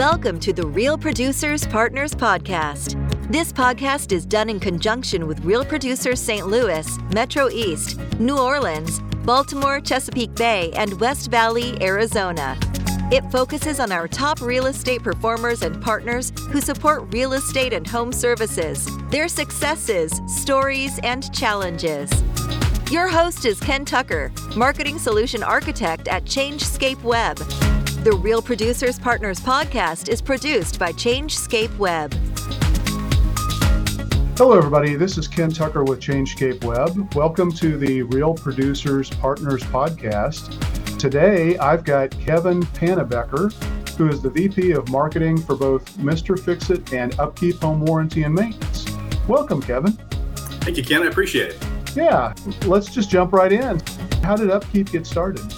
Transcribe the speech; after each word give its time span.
Welcome 0.00 0.40
to 0.40 0.54
the 0.54 0.66
Real 0.66 0.96
Producers 0.96 1.66
Partners 1.66 2.14
Podcast. 2.14 2.96
This 3.30 3.52
podcast 3.52 4.12
is 4.12 4.24
done 4.24 4.48
in 4.48 4.58
conjunction 4.58 5.26
with 5.26 5.44
Real 5.44 5.62
Producers 5.62 6.18
St. 6.18 6.46
Louis, 6.46 6.88
Metro 7.12 7.50
East, 7.50 8.00
New 8.18 8.38
Orleans, 8.38 9.00
Baltimore, 9.26 9.78
Chesapeake 9.78 10.34
Bay, 10.34 10.72
and 10.72 10.98
West 11.00 11.30
Valley, 11.30 11.76
Arizona. 11.82 12.58
It 13.12 13.30
focuses 13.30 13.78
on 13.78 13.92
our 13.92 14.08
top 14.08 14.40
real 14.40 14.64
estate 14.64 15.02
performers 15.02 15.60
and 15.60 15.82
partners 15.82 16.32
who 16.50 16.62
support 16.62 17.12
real 17.12 17.34
estate 17.34 17.74
and 17.74 17.86
home 17.86 18.10
services, 18.10 18.88
their 19.10 19.28
successes, 19.28 20.18
stories, 20.26 20.98
and 21.02 21.30
challenges. 21.34 22.10
Your 22.90 23.08
host 23.08 23.44
is 23.44 23.60
Ken 23.60 23.84
Tucker, 23.84 24.32
Marketing 24.56 24.98
Solution 24.98 25.42
Architect 25.42 26.08
at 26.08 26.24
Changescape 26.24 27.02
Web. 27.02 27.38
The 28.02 28.12
Real 28.12 28.40
Producers 28.40 28.98
Partners 28.98 29.40
podcast 29.40 30.08
is 30.08 30.22
produced 30.22 30.78
by 30.78 30.90
Changescape 30.90 31.76
Web. 31.76 32.14
Hello, 34.38 34.56
everybody. 34.56 34.94
This 34.94 35.18
is 35.18 35.28
Ken 35.28 35.50
Tucker 35.50 35.84
with 35.84 36.00
Changescape 36.00 36.64
Web. 36.64 37.14
Welcome 37.14 37.52
to 37.56 37.76
the 37.76 38.04
Real 38.04 38.32
Producers 38.32 39.10
Partners 39.10 39.62
podcast. 39.64 40.98
Today, 40.98 41.58
I've 41.58 41.84
got 41.84 42.10
Kevin 42.12 42.62
Pannebecker, 42.62 43.52
who 43.98 44.08
is 44.08 44.22
the 44.22 44.30
VP 44.30 44.70
of 44.72 44.88
Marketing 44.88 45.36
for 45.36 45.54
both 45.54 45.84
Mr. 45.98 46.42
Fixit 46.42 46.94
and 46.94 47.20
Upkeep 47.20 47.60
Home 47.60 47.82
Warranty 47.82 48.22
and 48.22 48.34
Maintenance. 48.34 48.86
Welcome, 49.28 49.60
Kevin. 49.60 49.92
Thank 50.62 50.78
you, 50.78 50.84
Ken. 50.84 51.02
I 51.02 51.08
appreciate 51.08 51.50
it. 51.50 51.66
Yeah, 51.94 52.32
let's 52.64 52.90
just 52.94 53.10
jump 53.10 53.34
right 53.34 53.52
in. 53.52 53.78
How 54.22 54.36
did 54.36 54.50
Upkeep 54.50 54.90
get 54.90 55.06
started? 55.06 55.52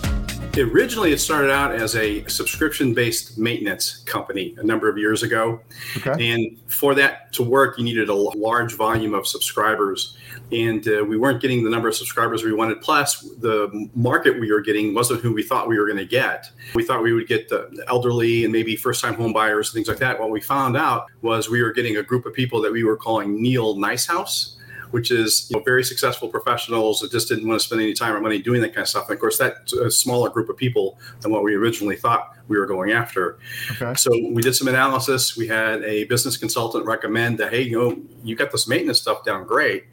Originally, 0.58 1.12
it 1.12 1.18
started 1.18 1.50
out 1.50 1.74
as 1.74 1.96
a 1.96 2.26
subscription 2.26 2.92
based 2.92 3.38
maintenance 3.38 4.02
company 4.04 4.54
a 4.58 4.62
number 4.62 4.86
of 4.86 4.98
years 4.98 5.22
ago. 5.22 5.60
Okay. 5.96 6.30
And 6.30 6.58
for 6.66 6.94
that 6.94 7.32
to 7.34 7.42
work, 7.42 7.78
you 7.78 7.84
needed 7.84 8.10
a 8.10 8.14
large 8.14 8.74
volume 8.76 9.14
of 9.14 9.26
subscribers. 9.26 10.18
And 10.50 10.86
uh, 10.86 11.04
we 11.04 11.16
weren't 11.16 11.40
getting 11.40 11.64
the 11.64 11.70
number 11.70 11.88
of 11.88 11.94
subscribers 11.94 12.44
we 12.44 12.52
wanted. 12.52 12.82
Plus, 12.82 13.22
the 13.38 13.88
market 13.94 14.38
we 14.38 14.52
were 14.52 14.60
getting 14.60 14.92
wasn't 14.92 15.22
who 15.22 15.32
we 15.32 15.42
thought 15.42 15.68
we 15.68 15.78
were 15.78 15.86
going 15.86 15.96
to 15.96 16.04
get. 16.04 16.50
We 16.74 16.84
thought 16.84 17.02
we 17.02 17.14
would 17.14 17.28
get 17.28 17.48
the 17.48 17.84
elderly 17.88 18.44
and 18.44 18.52
maybe 18.52 18.76
first 18.76 19.02
time 19.02 19.14
home 19.14 19.32
buyers 19.32 19.70
and 19.70 19.74
things 19.74 19.88
like 19.88 19.98
that. 19.98 20.20
What 20.20 20.30
we 20.30 20.42
found 20.42 20.76
out 20.76 21.06
was 21.22 21.48
we 21.48 21.62
were 21.62 21.72
getting 21.72 21.96
a 21.96 22.02
group 22.02 22.26
of 22.26 22.34
people 22.34 22.60
that 22.60 22.72
we 22.72 22.84
were 22.84 22.98
calling 22.98 23.40
Neil 23.40 23.76
Nicehouse 23.76 24.58
which 24.92 25.10
is 25.10 25.50
you 25.50 25.56
know, 25.56 25.62
very 25.62 25.82
successful 25.82 26.28
professionals 26.28 27.00
that 27.00 27.10
just 27.10 27.28
didn't 27.28 27.46
want 27.46 27.60
to 27.60 27.66
spend 27.66 27.80
any 27.80 27.92
time 27.92 28.14
or 28.14 28.20
money 28.20 28.40
doing 28.40 28.60
that 28.60 28.68
kind 28.68 28.82
of 28.82 28.88
stuff. 28.88 29.08
And 29.08 29.14
of 29.14 29.20
course, 29.20 29.38
that's 29.38 29.72
a 29.72 29.90
smaller 29.90 30.30
group 30.30 30.48
of 30.48 30.56
people 30.56 30.98
than 31.20 31.32
what 31.32 31.42
we 31.42 31.54
originally 31.54 31.96
thought 31.96 32.36
we 32.48 32.58
were 32.58 32.66
going 32.66 32.92
after. 32.92 33.38
Okay. 33.72 33.94
So 33.94 34.10
we 34.30 34.42
did 34.42 34.54
some 34.54 34.68
analysis. 34.68 35.36
We 35.36 35.48
had 35.48 35.82
a 35.82 36.04
business 36.04 36.36
consultant 36.36 36.86
recommend 36.86 37.38
that, 37.38 37.52
hey, 37.52 37.62
you 37.62 37.78
know, 37.78 38.02
you 38.22 38.36
got 38.36 38.52
this 38.52 38.68
maintenance 38.68 39.00
stuff 39.00 39.24
down 39.24 39.46
great. 39.46 39.84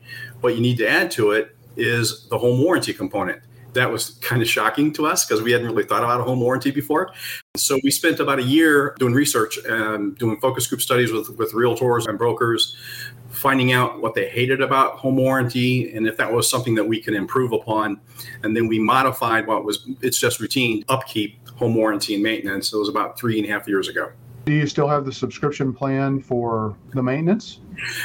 What 0.41 0.55
you 0.55 0.61
need 0.61 0.77
to 0.77 0.87
add 0.87 1.11
to 1.11 1.31
it 1.31 1.55
is 1.75 2.27
the 2.29 2.37
home 2.37 2.61
warranty 2.61 2.93
component 2.93 3.41
that 3.73 3.91
was 3.91 4.11
kind 4.21 4.41
of 4.41 4.47
shocking 4.47 4.91
to 4.93 5.05
us 5.05 5.25
because 5.25 5.41
we 5.41 5.51
hadn't 5.51 5.67
really 5.67 5.83
thought 5.83 6.03
about 6.03 6.19
a 6.19 6.23
home 6.23 6.39
warranty 6.39 6.71
before. 6.71 7.13
So 7.61 7.79
we 7.83 7.91
spent 7.91 8.19
about 8.19 8.39
a 8.39 8.43
year 8.43 8.95
doing 8.99 9.13
research 9.13 9.57
and 9.57 10.17
doing 10.17 10.39
focus 10.39 10.67
group 10.67 10.81
studies 10.81 11.11
with, 11.11 11.29
with 11.37 11.53
realtors 11.53 12.07
and 12.07 12.17
brokers, 12.17 12.75
finding 13.29 13.71
out 13.71 14.01
what 14.01 14.15
they 14.15 14.29
hated 14.29 14.61
about 14.61 14.97
home 14.97 15.17
warranty 15.17 15.93
and 15.93 16.07
if 16.07 16.17
that 16.17 16.31
was 16.31 16.49
something 16.49 16.75
that 16.75 16.85
we 16.85 17.01
could 17.01 17.13
improve 17.13 17.51
upon. 17.51 17.99
And 18.43 18.55
then 18.55 18.67
we 18.67 18.79
modified 18.79 19.47
what 19.47 19.63
was 19.63 19.87
it's 20.01 20.19
just 20.19 20.39
routine 20.39 20.83
upkeep, 20.89 21.47
home 21.49 21.75
warranty 21.75 22.15
and 22.15 22.23
maintenance. 22.23 22.73
It 22.73 22.77
was 22.77 22.89
about 22.89 23.19
three 23.19 23.39
and 23.39 23.47
a 23.47 23.51
half 23.51 23.67
years 23.67 23.87
ago. 23.87 24.11
Do 24.49 24.55
you 24.55 24.65
still 24.65 24.87
have 24.87 25.05
the 25.05 25.13
subscription 25.13 25.71
plan 25.71 26.23
for 26.23 26.75
the 26.95 27.03
maintenance? 27.03 27.59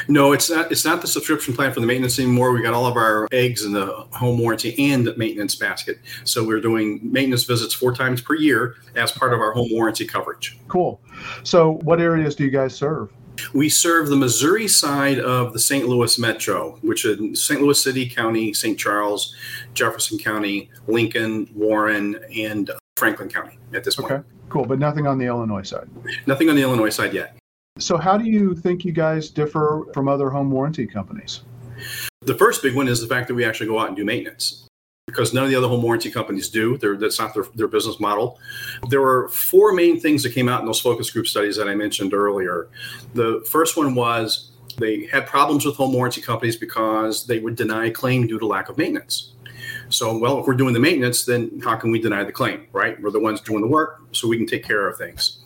No, 0.09 0.33
it's 0.33 0.51
not. 0.51 0.71
It's 0.71 0.85
not 0.85 1.01
the 1.01 1.07
subscription 1.07 1.55
plan 1.55 1.73
for 1.73 1.81
the 1.81 1.87
maintenance 1.87 2.19
anymore. 2.19 2.53
We 2.53 2.61
got 2.61 2.75
all 2.75 2.85
of 2.85 2.99
our 2.99 3.27
eggs 3.33 3.65
in 3.65 3.73
the 3.73 3.87
home 4.13 4.39
warranty 4.39 4.93
and 4.93 5.11
maintenance 5.17 5.55
basket. 5.55 6.01
So 6.25 6.47
we're 6.47 6.61
doing 6.61 7.01
maintenance 7.03 7.45
visits 7.45 7.73
four 7.73 7.95
times 7.95 8.21
per 8.21 8.35
year 8.35 8.75
as 8.95 9.11
part 9.11 9.33
of 9.33 9.41
our 9.41 9.53
home 9.53 9.71
warranty 9.71 10.07
coverage. 10.07 10.59
Cool. 10.69 11.01
So, 11.45 11.79
what 11.83 11.99
areas 11.99 12.35
do 12.35 12.45
you 12.45 12.51
guys 12.51 12.75
serve? 12.75 13.11
We 13.55 13.71
serve 13.71 14.11
the 14.11 14.17
Missouri 14.17 14.69
side 14.69 15.21
of 15.21 15.55
the 15.55 15.59
St. 15.59 15.89
Louis 15.89 16.19
Metro, 16.19 16.79
which 16.83 17.07
is 17.07 17.43
St. 17.43 17.63
Louis 17.63 17.83
City, 17.83 18.07
County, 18.07 18.53
St. 18.53 18.79
Charles, 18.79 19.35
Jefferson 19.73 20.19
County, 20.19 20.69
Lincoln, 20.89 21.49
Warren, 21.55 22.23
and 22.37 22.71
Franklin 22.97 23.31
County 23.31 23.59
at 23.73 23.83
this 23.83 23.97
point. 23.97 24.13
Okay, 24.13 24.29
cool. 24.55 24.65
But 24.65 24.79
nothing 24.79 25.07
on 25.07 25.19
the 25.19 25.27
Illinois 25.27 25.63
side? 25.63 25.89
Nothing 26.27 26.49
on 26.49 26.57
the 26.57 26.63
Illinois 26.63 26.91
side 26.91 27.13
yet. 27.13 27.37
So, 27.79 27.99
how 27.99 28.17
do 28.17 28.25
you 28.25 28.55
think 28.55 28.85
you 28.85 28.93
guys 28.93 29.29
differ 29.31 29.87
from 29.93 30.09
other 30.09 30.31
home 30.31 30.51
warranty 30.51 30.87
companies? 30.87 31.43
The 32.23 32.35
first 32.35 32.63
big 32.63 32.77
one 32.77 32.87
is 32.87 33.01
the 33.01 33.09
fact 33.09 33.27
that 33.29 33.35
we 33.35 33.45
actually 33.45 33.67
go 33.67 33.81
out 33.81 33.89
and 33.89 33.97
do 33.97 34.05
maintenance 34.05 34.69
because 35.07 35.35
none 35.35 35.45
of 35.45 35.51
the 35.51 35.57
other 35.57 35.69
home 35.69 35.83
warranty 35.83 36.11
companies 36.11 36.49
do. 36.49 36.79
They're, 36.79 36.97
that's 36.97 37.19
not 37.19 37.35
their, 37.35 37.45
their 37.55 37.67
business 37.67 37.99
model. 38.01 38.39
There 38.89 39.03
were 39.03 39.29
four 39.29 39.73
main 39.73 40.01
things 40.01 40.23
that 40.23 40.33
came 40.33 40.49
out 40.49 40.61
in 40.61 40.67
those 40.67 40.81
focus 40.81 41.11
group 41.11 41.27
studies 41.27 41.57
that 41.57 41.69
I 41.69 41.75
mentioned 41.75 42.15
earlier. 42.15 42.69
The 43.15 43.45
first 43.51 43.77
one 43.77 43.95
was 43.95 44.53
they 44.79 45.07
had 45.07 45.27
problems 45.27 45.67
with 45.67 45.77
home 45.77 45.93
warranty 45.93 46.23
companies 46.23 46.57
because 46.57 47.27
they 47.27 47.41
would 47.41 47.57
deny 47.57 47.91
claim 47.91 48.27
due 48.27 48.39
to 48.39 48.47
lack 48.47 48.69
of 48.69 48.79
maintenance. 48.79 49.34
So, 49.95 50.17
well, 50.17 50.41
if 50.41 50.47
we're 50.47 50.55
doing 50.55 50.75
the 50.75 50.81
maintenance, 50.81 51.25
then 51.25 51.61
how 51.63 51.77
can 51.77 51.91
we 51.93 52.01
deny 52.01 52.25
the 52.25 52.33
claim, 52.33 52.67
right? 52.73 53.01
We're 53.01 53.11
the 53.11 53.21
ones 53.21 53.41
doing 53.41 53.61
the 53.61 53.69
work, 53.69 54.03
so 54.13 54.27
we 54.27 54.37
can 54.37 54.47
take 54.47 54.65
care 54.65 54.89
of 54.89 54.99
things. 54.99 55.39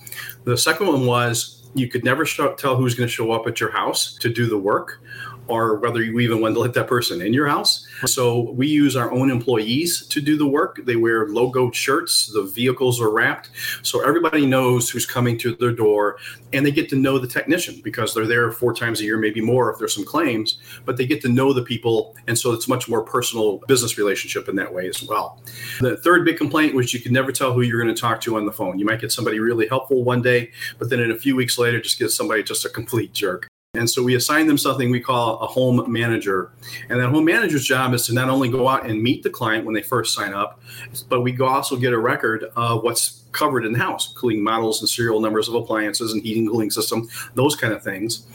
The 0.45 0.57
second 0.57 0.87
one 0.87 1.07
was 1.07 1.69
you 1.75 1.89
could 1.89 2.03
never 2.03 2.25
show, 2.25 2.55
tell 2.55 2.77
who's 2.77 2.95
going 2.95 3.09
to 3.09 3.13
show 3.13 3.31
up 3.33 3.47
at 3.47 3.61
your 3.61 3.71
house 3.71 4.17
to 4.17 4.29
do 4.29 4.47
the 4.47 4.59
work 4.59 5.01
or 5.49 5.77
whether 5.77 6.03
you 6.03 6.19
even 6.21 6.41
want 6.41 6.55
to 6.55 6.61
let 6.61 6.75
that 6.75 6.87
person 6.87 7.21
in 7.21 7.33
your 7.33 7.49
house. 7.49 7.87
So 8.07 8.53
we 8.53 8.67
use 8.67 8.97
our 8.97 9.11
own 9.11 9.31
employees 9.31 10.07
to 10.07 10.21
do 10.21 10.37
the 10.37 10.47
work. 10.47 10.81
They 10.85 10.97
wear 10.97 11.27
logoed 11.27 11.75
shirts, 11.75 12.31
the 12.33 12.43
vehicles 12.43 13.01
are 13.01 13.11
wrapped. 13.11 13.51
So 13.83 14.07
everybody 14.07 14.47
knows 14.47 14.91
who's 14.91 15.07
coming 15.07 15.39
to 15.39 15.55
their 15.57 15.73
door 15.73 16.19
and 16.53 16.65
they 16.65 16.71
get 16.71 16.89
to 16.91 16.97
know 16.97 17.19
the 17.19 17.27
technician 17.27 17.81
because 17.83 18.15
they're 18.15 18.27
there 18.27 18.53
four 18.53 18.75
times 18.75 19.01
a 19.01 19.05
year, 19.05 19.19
maybe 19.19 19.41
more 19.41 19.73
if 19.73 19.79
there's 19.79 19.95
some 19.95 20.05
claims, 20.05 20.59
but 20.85 20.97
they 20.97 21.07
get 21.07 21.21
to 21.23 21.29
know 21.29 21.53
the 21.53 21.63
people. 21.63 22.15
And 22.27 22.39
so 22.39 22.53
it's 22.53 22.69
much 22.69 22.89
more 22.89 23.03
personal 23.03 23.59
business 23.69 23.99
relationship 23.99 24.49
in 24.49 24.57
that 24.57 24.73
way 24.73 24.89
as 24.89 25.03
well. 25.03 25.43
The 25.81 25.97
third 25.97 26.25
big 26.25 26.37
complaint 26.37 26.75
was 26.75 26.93
you 26.93 27.01
can 27.01 27.13
never 27.13 27.33
tell 27.33 27.53
who 27.53 27.63
you're 27.63 27.83
going 27.83 27.95
to 27.95 28.01
talk 28.01 28.21
to 28.23 28.37
on 28.37 28.47
the 28.47 28.53
phone. 28.53 28.79
You 28.79 28.85
might 28.85 29.01
get 29.01 29.13
somebody 29.13 29.41
really 29.41 29.69
helpful 29.69 30.05
one 30.05 30.23
day, 30.23 30.51
but 30.79 30.91
then 30.91 31.01
in 31.01 31.11
a 31.11 31.17
few 31.17 31.37
weeks 31.37 31.59
later, 31.59 31.81
just 31.81 31.99
get 31.99 32.11
somebody 32.11 32.43
just 32.43 32.65
a 32.65 32.69
complete 32.69 33.13
jerk. 33.13 33.49
And 33.79 33.89
so 33.89 34.03
we 34.03 34.15
assign 34.17 34.47
them 34.47 34.59
something 34.59 34.91
we 34.91 35.01
call 35.01 35.39
a 35.41 35.47
home 35.47 35.91
manager. 35.91 36.53
And 36.89 37.01
that 37.01 37.09
home 37.09 37.25
manager's 37.25 37.65
job 37.65 37.95
is 37.95 38.07
to 38.07 38.13
not 38.13 38.29
only 38.29 38.49
go 38.49 38.69
out 38.69 38.87
and 38.87 39.03
meet 39.03 39.23
the 39.23 39.31
client 39.31 39.65
when 39.65 39.75
they 39.75 39.83
first 39.83 40.15
sign 40.15 40.35
up, 40.35 40.61
but 41.09 41.23
we 41.23 41.39
also 41.39 41.77
get 41.77 41.93
a 41.93 41.99
record 41.99 42.45
of 42.57 42.83
what's 42.83 43.25
covered 43.33 43.65
in 43.65 43.73
the 43.73 43.79
house, 43.79 44.11
including 44.11 44.43
models 44.43 44.81
and 44.81 44.89
serial 44.89 45.21
numbers 45.21 45.49
of 45.49 45.55
appliances 45.55 46.13
and 46.13 46.23
heating 46.23 46.47
cooling 46.47 46.71
system, 46.71 47.09
those 47.35 47.55
kind 47.55 47.73
of 47.73 47.83
things. 47.83 48.27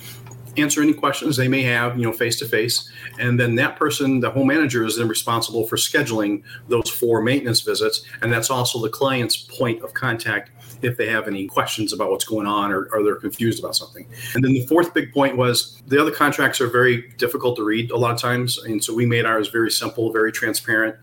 Answer 0.56 0.84
any 0.84 0.94
questions 0.94 1.36
they 1.36 1.48
may 1.48 1.64
have, 1.64 1.98
you 1.98 2.06
know, 2.06 2.14
face 2.14 2.38
to 2.40 2.46
face. 2.46 2.92
And 3.20 3.40
then 3.40 3.56
that 3.56 3.75
person, 3.75 4.20
the 4.20 4.30
home 4.30 4.48
manager, 4.48 4.86
is 4.86 4.98
then 4.98 5.08
responsible 5.08 5.68
for 5.68 5.78
scheduling 5.78 6.44
those 6.70 6.90
four 6.90 7.24
maintenance 7.24 7.62
visits. 7.62 8.06
And 8.22 8.31
that's 8.31 8.52
also 8.52 8.80
the 8.80 8.90
client's 8.90 9.36
point 9.36 9.81
of 9.81 9.96
contact 9.96 10.52
if 10.83 10.97
they 10.97 11.07
have 11.07 11.27
any 11.27 11.47
questions 11.47 11.94
about 11.94 12.09
what's 12.09 12.25
going 12.25 12.47
on 12.47 12.71
or, 12.71 12.88
or 12.94 13.03
they're 13.03 13.16
confused 13.16 13.59
about 13.59 13.75
something. 13.75 14.07
And 14.35 14.44
then 14.44 14.53
the 14.53 14.66
fourth 14.67 14.94
big 14.94 15.13
point 15.13 15.38
was 15.38 15.81
the 15.88 15.99
other 15.99 16.11
contracts 16.11 16.61
are 16.61 16.67
very 16.67 17.09
difficult 17.17 17.55
to 17.57 17.63
read 17.63 17.91
a 17.91 17.97
lot 17.97 18.11
of 18.11 18.19
times. 18.19 18.57
And 18.57 18.83
so 18.83 18.94
we 18.94 19.05
made 19.05 19.25
ours 19.25 19.49
very 19.49 19.71
simple, 19.71 20.11
very 20.11 20.31
transparent. 20.31 20.95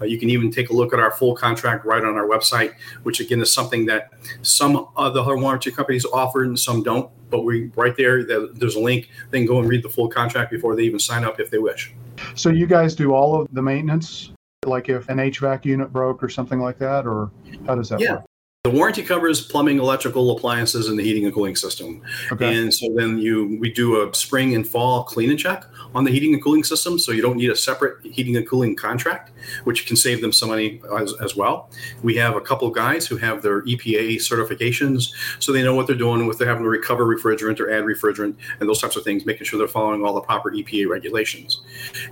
Uh, 0.00 0.04
you 0.04 0.18
can 0.18 0.30
even 0.30 0.50
take 0.50 0.70
a 0.70 0.72
look 0.72 0.92
at 0.92 1.00
our 1.00 1.10
full 1.10 1.34
contract 1.34 1.84
right 1.84 2.04
on 2.04 2.16
our 2.16 2.26
website, 2.26 2.74
which 3.02 3.20
again 3.20 3.40
is 3.40 3.52
something 3.52 3.86
that 3.86 4.12
some 4.42 4.88
of 4.96 5.14
the 5.14 5.22
home 5.22 5.42
warranty 5.42 5.70
companies 5.70 6.04
offer 6.06 6.42
and 6.42 6.58
some 6.58 6.82
don't. 6.82 7.10
But 7.30 7.44
we 7.44 7.70
right 7.76 7.94
there, 7.96 8.24
there's 8.24 8.74
a 8.74 8.80
link. 8.80 9.10
They 9.30 9.38
can 9.38 9.46
go 9.46 9.58
and 9.58 9.68
read 9.68 9.82
the 9.82 9.90
full 9.90 10.08
contract 10.08 10.50
before 10.50 10.74
they 10.74 10.82
even 10.82 10.98
sign 10.98 11.24
up 11.24 11.38
if 11.38 11.50
they 11.50 11.58
wish. 11.58 11.92
So 12.34 12.48
you 12.48 12.66
guys 12.66 12.94
do 12.94 13.12
all 13.12 13.40
of 13.40 13.48
the 13.52 13.62
maintenance 13.62 14.30
like 14.66 14.88
if 14.88 15.08
an 15.08 15.18
HVAC 15.18 15.64
unit 15.64 15.92
broke 15.92 16.22
or 16.22 16.28
something 16.28 16.58
like 16.58 16.78
that, 16.78 17.06
or 17.06 17.30
how 17.66 17.74
does 17.74 17.88
that 17.90 18.00
yeah. 18.00 18.12
work? 18.14 18.24
The 18.64 18.70
warranty 18.70 19.04
covers 19.04 19.40
plumbing, 19.40 19.78
electrical, 19.78 20.32
appliances, 20.32 20.88
and 20.88 20.98
the 20.98 21.02
heating 21.04 21.24
and 21.24 21.32
cooling 21.32 21.54
system. 21.54 22.02
Okay. 22.32 22.54
And 22.54 22.74
so 22.74 22.88
then 22.96 23.16
you 23.16 23.56
we 23.60 23.72
do 23.72 24.02
a 24.02 24.12
spring 24.12 24.56
and 24.56 24.68
fall 24.68 25.04
clean 25.04 25.30
and 25.30 25.38
check 25.38 25.64
on 25.94 26.02
the 26.02 26.10
heating 26.10 26.34
and 26.34 26.42
cooling 26.42 26.64
system, 26.64 26.98
so 26.98 27.12
you 27.12 27.22
don't 27.22 27.36
need 27.36 27.50
a 27.50 27.56
separate 27.56 28.04
heating 28.04 28.36
and 28.36 28.48
cooling 28.48 28.74
contract, 28.74 29.30
which 29.62 29.86
can 29.86 29.96
save 29.96 30.20
them 30.20 30.32
some 30.32 30.48
money 30.48 30.82
as, 30.98 31.14
as 31.22 31.36
well. 31.36 31.70
We 32.02 32.16
have 32.16 32.34
a 32.34 32.40
couple 32.40 32.68
guys 32.70 33.06
who 33.06 33.16
have 33.16 33.42
their 33.42 33.62
EPA 33.62 34.16
certifications, 34.16 35.14
so 35.38 35.52
they 35.52 35.62
know 35.62 35.74
what 35.74 35.86
they're 35.86 35.96
doing 35.96 36.26
with 36.26 36.38
they're 36.38 36.48
having 36.48 36.64
to 36.64 36.68
recover 36.68 37.06
refrigerant 37.06 37.60
or 37.60 37.70
add 37.70 37.84
refrigerant 37.84 38.36
and 38.60 38.68
those 38.68 38.80
types 38.80 38.96
of 38.96 39.04
things, 39.04 39.24
making 39.24 39.46
sure 39.46 39.58
they're 39.58 39.68
following 39.68 40.04
all 40.04 40.14
the 40.14 40.20
proper 40.20 40.50
EPA 40.50 40.88
regulations. 40.88 41.62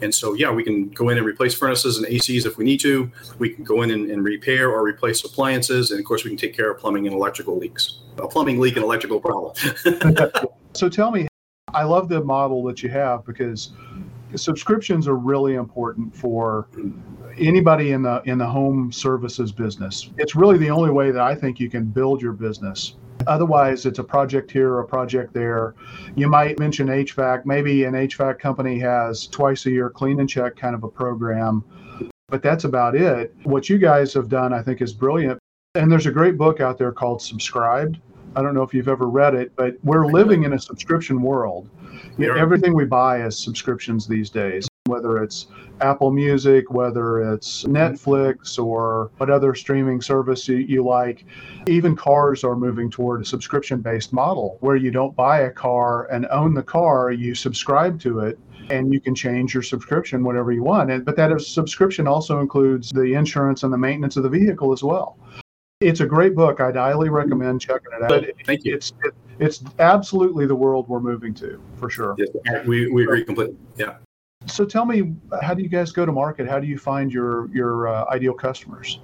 And 0.01 0.15
so 0.15 0.35
yeah, 0.35 0.51
we 0.53 0.63
can 0.63 0.91
go 0.91 1.09
in 1.09 1.19
and 1.19 1.27
replace 1.27 1.55
furnaces 1.55 1.99
and 1.99 2.07
ACs 2.07 2.47
if 2.47 2.57
we 2.57 2.65
need 2.65 2.81
to. 2.81 3.11
We 3.39 3.51
can 3.51 3.65
go 3.65 3.83
in 3.83 3.91
and, 3.91 4.11
and 4.11 4.25
repair 4.25 4.71
or 4.71 4.83
replace 4.85 5.25
appliances, 5.25 5.91
and 5.91 5.99
of 5.99 6.07
course 6.07 6.25
we 6.25 6.31
can 6.31 6.36
can 6.37 6.49
take 6.49 6.57
care 6.57 6.71
of 6.71 6.79
plumbing 6.79 7.07
and 7.07 7.15
electrical 7.15 7.57
leaks. 7.57 8.01
A 8.19 8.29
plumbing 8.29 8.61
leak 8.61 8.77
and 8.77 8.85
electrical 8.85 9.21
problem. 9.21 9.55
so 10.75 10.89
tell 10.89 11.11
me, 11.11 11.29
I 11.73 11.85
love 11.85 12.09
the 12.09 12.23
model 12.23 12.63
that 12.65 12.83
you 12.83 12.89
have 12.91 13.25
because 13.25 13.73
subscriptions 14.35 15.09
are 15.09 15.17
really 15.17 15.55
important 15.55 16.15
for 16.15 16.69
anybody 17.39 17.93
in 17.93 18.03
the 18.03 18.23
in 18.25 18.39
the 18.39 18.47
home 18.47 18.93
services 18.93 19.53
business. 19.53 20.11
It's 20.19 20.35
really 20.35 20.59
the 20.59 20.71
only 20.71 20.91
way 20.91 21.11
that 21.11 21.23
I 21.23 21.35
think 21.35 21.61
you 21.61 21.69
can 21.69 21.85
build 21.85 22.23
your 22.23 22.33
business. 22.33 22.97
Otherwise, 23.27 23.87
it's 23.87 23.99
a 23.99 24.05
project 24.05 24.51
here, 24.51 24.79
a 24.79 24.87
project 24.87 25.33
there. 25.33 25.75
You 26.15 26.29
might 26.29 26.59
mention 26.59 26.87
HVAC. 26.87 27.45
Maybe 27.45 27.85
an 27.85 27.95
HVAC 27.95 28.39
company 28.39 28.79
has 28.81 29.27
twice 29.27 29.67
a 29.67 29.71
year 29.71 29.91
clean 29.91 30.21
and 30.21 30.29
check 30.29 30.55
kind 30.55 30.75
of 30.75 30.85
a 30.85 30.89
program, 30.89 31.65
but 32.29 32.43
that's 32.43 32.65
about 32.65 32.95
it. 32.95 33.35
What 33.43 33.69
you 33.69 33.79
guys 33.79 34.13
have 34.15 34.29
done, 34.29 34.53
I 34.53 34.63
think, 34.63 34.81
is 34.81 34.93
brilliant. 34.93 35.41
And 35.77 35.93
there's 35.93 36.07
a 36.07 36.11
great 36.11 36.39
book 36.39 36.61
out 36.61 36.79
there 36.79 36.93
called 36.93 37.21
Subscribed. 37.21 37.99
I 38.35 38.43
don't 38.43 38.55
know 38.55 38.63
if 38.63 38.73
you've 38.73 38.89
ever 38.89 39.09
read 39.09 39.35
it, 39.35 39.53
but 39.57 39.77
we're 39.83 40.07
living 40.07 40.45
in 40.45 40.53
a 40.55 40.59
subscription 40.59 41.23
world. 41.23 41.69
Everything 42.19 42.75
we 42.75 42.85
buy 42.85 43.23
is 43.23 43.39
subscriptions 43.39 44.07
these 44.07 44.31
days 44.31 44.69
whether 44.87 45.23
it's 45.23 45.47
Apple 45.81 46.11
Music, 46.11 46.71
whether 46.71 47.33
it's 47.33 47.65
Netflix, 47.65 48.59
or 48.63 49.11
what 49.19 49.31
other 49.31 49.55
streaming 49.55 50.01
service 50.01 50.49
you, 50.49 50.57
you 50.57 50.85
like. 50.85 51.25
Even 51.67 51.95
cars 51.95 52.45
are 52.45 52.57
moving 52.57 52.91
toward 52.91 53.21
a 53.21 53.25
subscription 53.25 53.81
based 53.81 54.13
model 54.13 54.57
where 54.61 54.77
you 54.77 54.91
don't 54.91 55.15
buy 55.15 55.41
a 55.41 55.51
car 55.51 56.07
and 56.11 56.27
own 56.31 56.55
the 56.55 56.63
car, 56.63 57.11
you 57.11 57.35
subscribe 57.35 58.01
to 58.01 58.21
it 58.21 58.39
and 58.71 58.93
you 58.93 59.01
can 59.01 59.15
change 59.15 59.55
your 59.55 59.63
subscription 59.63 60.25
whenever 60.25 60.51
you 60.51 60.63
want. 60.63 60.91
And, 60.91 61.05
but 61.05 61.15
that 61.17 61.41
subscription 61.41 62.09
also 62.09 62.41
includes 62.41 62.91
the 62.91 63.15
insurance 63.15 63.63
and 63.63 63.73
the 63.73 63.79
maintenance 63.79 64.17
of 64.17 64.25
the 64.25 64.29
vehicle 64.29 64.73
as 64.73 64.83
well. 64.83 65.19
It's 65.81 66.01
a 66.01 66.07
great 66.07 66.35
book. 66.35 66.61
I'd 66.61 66.77
highly 66.77 67.11
recommend 67.11 67.61
checking 67.61 67.93
it 67.93 68.03
out. 68.03 68.25
Thank 68.47 68.65
you. 68.65 68.75
It's, 68.75 68.95
it, 69.05 69.15
it's 69.39 69.63
absolutely 69.79 70.47
the 70.47 70.55
world 70.55 70.89
we're 70.89 71.01
moving 71.01 71.35
to, 71.35 71.63
for 71.77 71.91
sure. 71.91 72.17
Yes, 72.17 72.67
we, 72.67 72.91
we 72.91 73.03
agree 73.03 73.25
completely. 73.25 73.59
Yeah. 73.77 73.97
So 74.47 74.65
tell 74.65 74.87
me, 74.87 75.15
how 75.43 75.53
do 75.53 75.63
you 75.63 75.69
guys 75.69 75.93
go 75.93 76.07
to 76.07 76.13
market? 76.13 76.49
How 76.49 76.61
do 76.61 76.67
you 76.67 76.79
find 76.79 77.13
your 77.13 77.49
your 77.55 77.89
uh, 77.89 78.07
ideal 78.07 78.33
customers? 78.33 79.01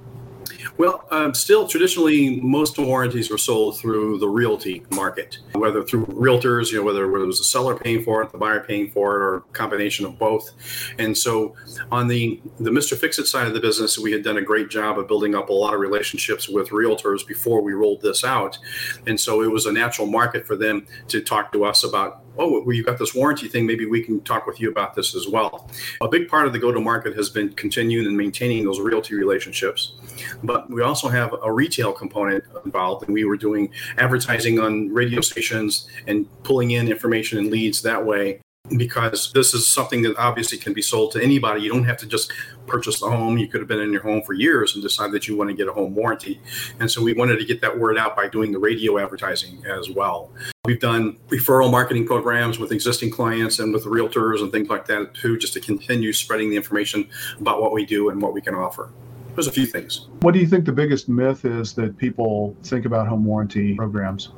Well, 0.78 1.06
um, 1.10 1.34
still 1.34 1.68
traditionally, 1.68 2.40
most 2.40 2.78
warranties 2.78 3.30
were 3.30 3.38
sold 3.38 3.78
through 3.78 4.18
the 4.18 4.28
realty 4.28 4.84
market, 4.90 5.38
whether 5.54 5.82
through 5.82 6.06
realtors, 6.06 6.72
you 6.72 6.78
know, 6.78 6.84
whether, 6.84 7.08
whether 7.10 7.24
it 7.24 7.26
was 7.26 7.38
the 7.38 7.44
seller 7.44 7.76
paying 7.76 8.02
for 8.02 8.22
it, 8.22 8.32
the 8.32 8.38
buyer 8.38 8.60
paying 8.60 8.90
for 8.90 9.16
it, 9.16 9.22
or 9.22 9.36
a 9.36 9.40
combination 9.52 10.06
of 10.06 10.18
both. 10.18 10.50
And 10.98 11.16
so, 11.16 11.54
on 11.90 12.08
the 12.08 12.40
the 12.58 12.70
Mr. 12.70 12.96
Fixit 12.96 13.26
side 13.26 13.46
of 13.46 13.54
the 13.54 13.60
business, 13.60 13.98
we 13.98 14.12
had 14.12 14.22
done 14.22 14.38
a 14.38 14.42
great 14.42 14.70
job 14.70 14.98
of 14.98 15.08
building 15.08 15.34
up 15.34 15.48
a 15.48 15.52
lot 15.52 15.74
of 15.74 15.80
relationships 15.80 16.48
with 16.48 16.70
realtors 16.70 17.26
before 17.26 17.62
we 17.62 17.72
rolled 17.72 18.00
this 18.00 18.24
out, 18.24 18.58
and 19.06 19.20
so 19.20 19.42
it 19.42 19.50
was 19.50 19.66
a 19.66 19.72
natural 19.72 20.06
market 20.06 20.46
for 20.46 20.56
them 20.56 20.86
to 21.08 21.20
talk 21.20 21.52
to 21.52 21.64
us 21.64 21.84
about 21.84 22.21
oh, 22.38 22.62
well, 22.62 22.74
you've 22.74 22.86
got 22.86 22.98
this 22.98 23.14
warranty 23.14 23.48
thing. 23.48 23.66
Maybe 23.66 23.86
we 23.86 24.02
can 24.02 24.20
talk 24.22 24.46
with 24.46 24.60
you 24.60 24.70
about 24.70 24.94
this 24.94 25.14
as 25.14 25.28
well. 25.28 25.68
A 26.00 26.08
big 26.08 26.28
part 26.28 26.46
of 26.46 26.52
the 26.52 26.58
go 26.58 26.72
to 26.72 26.80
market 26.80 27.16
has 27.16 27.28
been 27.28 27.50
continuing 27.50 28.06
and 28.06 28.16
maintaining 28.16 28.64
those 28.64 28.80
realty 28.80 29.14
relationships. 29.14 29.94
But 30.42 30.70
we 30.70 30.82
also 30.82 31.08
have 31.08 31.34
a 31.42 31.52
retail 31.52 31.92
component 31.92 32.44
involved, 32.64 33.04
and 33.04 33.14
we 33.14 33.24
were 33.24 33.36
doing 33.36 33.70
advertising 33.98 34.58
on 34.58 34.92
radio 34.92 35.20
stations 35.20 35.88
and 36.06 36.26
pulling 36.44 36.72
in 36.72 36.88
information 36.88 37.38
and 37.38 37.50
leads 37.50 37.82
that 37.82 38.04
way 38.04 38.40
because 38.76 39.32
this 39.32 39.54
is 39.54 39.68
something 39.68 40.02
that 40.02 40.16
obviously 40.16 40.58
can 40.58 40.72
be 40.72 40.82
sold 40.82 41.12
to 41.12 41.22
anybody. 41.22 41.62
You 41.62 41.72
don't 41.72 41.84
have 41.84 41.98
to 41.98 42.06
just 42.06 42.32
purchase 42.66 43.00
the 43.00 43.10
home. 43.10 43.38
You 43.38 43.48
could 43.48 43.60
have 43.60 43.68
been 43.68 43.80
in 43.80 43.92
your 43.92 44.02
home 44.02 44.22
for 44.22 44.32
years 44.32 44.74
and 44.74 44.82
decide 44.82 45.12
that 45.12 45.28
you 45.28 45.36
want 45.36 45.50
to 45.50 45.54
get 45.54 45.68
a 45.68 45.72
home 45.72 45.94
warranty. 45.94 46.40
And 46.80 46.90
so 46.90 47.02
we 47.02 47.12
wanted 47.12 47.38
to 47.38 47.44
get 47.44 47.60
that 47.60 47.78
word 47.78 47.98
out 47.98 48.16
by 48.16 48.28
doing 48.28 48.52
the 48.52 48.58
radio 48.58 48.98
advertising 48.98 49.64
as 49.66 49.90
well. 49.90 50.30
We've 50.64 50.80
done 50.80 51.18
referral 51.28 51.70
marketing 51.70 52.06
programs 52.06 52.58
with 52.58 52.72
existing 52.72 53.10
clients 53.10 53.58
and 53.58 53.72
with 53.72 53.84
realtors 53.84 54.40
and 54.40 54.52
things 54.52 54.68
like 54.68 54.86
that 54.86 55.14
too, 55.14 55.36
just 55.36 55.52
to 55.54 55.60
continue 55.60 56.12
spreading 56.12 56.50
the 56.50 56.56
information 56.56 57.08
about 57.40 57.60
what 57.60 57.72
we 57.72 57.84
do 57.84 58.10
and 58.10 58.22
what 58.22 58.32
we 58.32 58.40
can 58.40 58.54
offer. 58.54 58.92
There's 59.34 59.46
a 59.46 59.52
few 59.52 59.66
things. 59.66 60.08
What 60.20 60.34
do 60.34 60.40
you 60.40 60.46
think 60.46 60.66
the 60.66 60.72
biggest 60.72 61.08
myth 61.08 61.44
is 61.44 61.72
that 61.74 61.96
people 61.96 62.54
think 62.62 62.84
about 62.84 63.08
home 63.08 63.24
warranty 63.24 63.74
programs? 63.74 64.30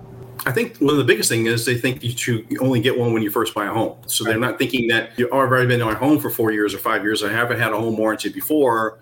I 0.46 0.52
think 0.52 0.76
one 0.76 0.90
of 0.90 0.98
the 0.98 1.04
biggest 1.04 1.30
thing 1.30 1.46
is 1.46 1.64
they 1.64 1.78
think 1.78 2.02
you 2.02 2.10
should 2.10 2.46
only 2.60 2.80
get 2.80 2.98
one 2.98 3.14
when 3.14 3.22
you 3.22 3.30
first 3.30 3.54
buy 3.54 3.64
a 3.64 3.72
home. 3.72 3.96
So 4.06 4.24
they're 4.24 4.38
not 4.38 4.58
thinking 4.58 4.88
that 4.88 5.18
you, 5.18 5.28
oh, 5.32 5.38
I've 5.38 5.50
already 5.50 5.68
been 5.68 5.80
in 5.80 5.86
my 5.86 5.94
home 5.94 6.20
for 6.20 6.28
four 6.28 6.52
years 6.52 6.74
or 6.74 6.78
five 6.78 7.02
years. 7.02 7.22
I 7.22 7.32
haven't 7.32 7.58
had 7.58 7.72
a 7.72 7.78
home 7.78 7.96
warranty 7.96 8.28
before. 8.28 8.98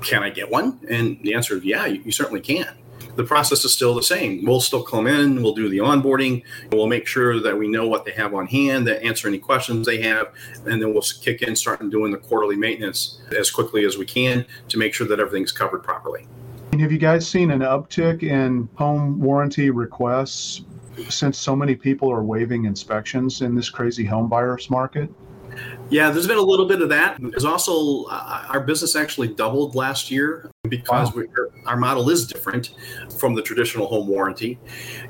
Can 0.00 0.24
I 0.24 0.30
get 0.30 0.50
one? 0.50 0.80
And 0.88 1.20
the 1.22 1.34
answer 1.34 1.56
is 1.56 1.64
yeah, 1.64 1.86
you, 1.86 2.02
you 2.04 2.10
certainly 2.10 2.40
can. 2.40 2.66
The 3.14 3.24
process 3.24 3.64
is 3.64 3.72
still 3.72 3.94
the 3.94 4.02
same. 4.02 4.44
We'll 4.44 4.60
still 4.60 4.82
come 4.82 5.06
in, 5.06 5.42
we'll 5.42 5.54
do 5.54 5.68
the 5.68 5.78
onboarding, 5.78 6.42
we'll 6.72 6.86
make 6.86 7.06
sure 7.06 7.40
that 7.40 7.56
we 7.56 7.68
know 7.68 7.86
what 7.86 8.06
they 8.06 8.12
have 8.12 8.34
on 8.34 8.46
hand, 8.46 8.86
that 8.86 9.04
answer 9.04 9.28
any 9.28 9.38
questions 9.38 9.86
they 9.86 10.00
have, 10.00 10.32
and 10.64 10.80
then 10.80 10.94
we'll 10.94 11.02
kick 11.02 11.42
in, 11.42 11.54
start 11.54 11.86
doing 11.90 12.10
the 12.10 12.16
quarterly 12.16 12.56
maintenance 12.56 13.20
as 13.36 13.50
quickly 13.50 13.84
as 13.84 13.98
we 13.98 14.06
can 14.06 14.46
to 14.68 14.78
make 14.78 14.94
sure 14.94 15.06
that 15.06 15.20
everything's 15.20 15.52
covered 15.52 15.82
properly. 15.82 16.26
And 16.72 16.80
Have 16.80 16.90
you 16.90 16.96
guys 16.96 17.28
seen 17.28 17.50
an 17.50 17.60
uptick 17.60 18.22
in 18.22 18.66
home 18.76 19.20
warranty 19.20 19.68
requests 19.68 20.62
since 21.08 21.38
so 21.38 21.54
many 21.56 21.74
people 21.74 22.10
are 22.10 22.22
waiving 22.22 22.64
inspections 22.64 23.42
in 23.42 23.54
this 23.54 23.70
crazy 23.70 24.04
home 24.04 24.28
buyers 24.28 24.70
market? 24.70 25.10
Yeah, 25.90 26.10
there's 26.10 26.26
been 26.26 26.38
a 26.38 26.42
little 26.42 26.66
bit 26.66 26.80
of 26.80 26.88
that. 26.88 27.18
There's 27.20 27.44
also 27.44 28.04
uh, 28.04 28.46
our 28.48 28.60
business 28.60 28.96
actually 28.96 29.28
doubled 29.28 29.74
last 29.74 30.10
year 30.10 30.50
because 30.68 31.14
wow. 31.14 31.22
we, 31.22 31.28
our 31.66 31.76
model 31.76 32.08
is 32.08 32.26
different 32.26 32.70
from 33.18 33.34
the 33.34 33.42
traditional 33.42 33.86
home 33.86 34.06
warranty, 34.06 34.58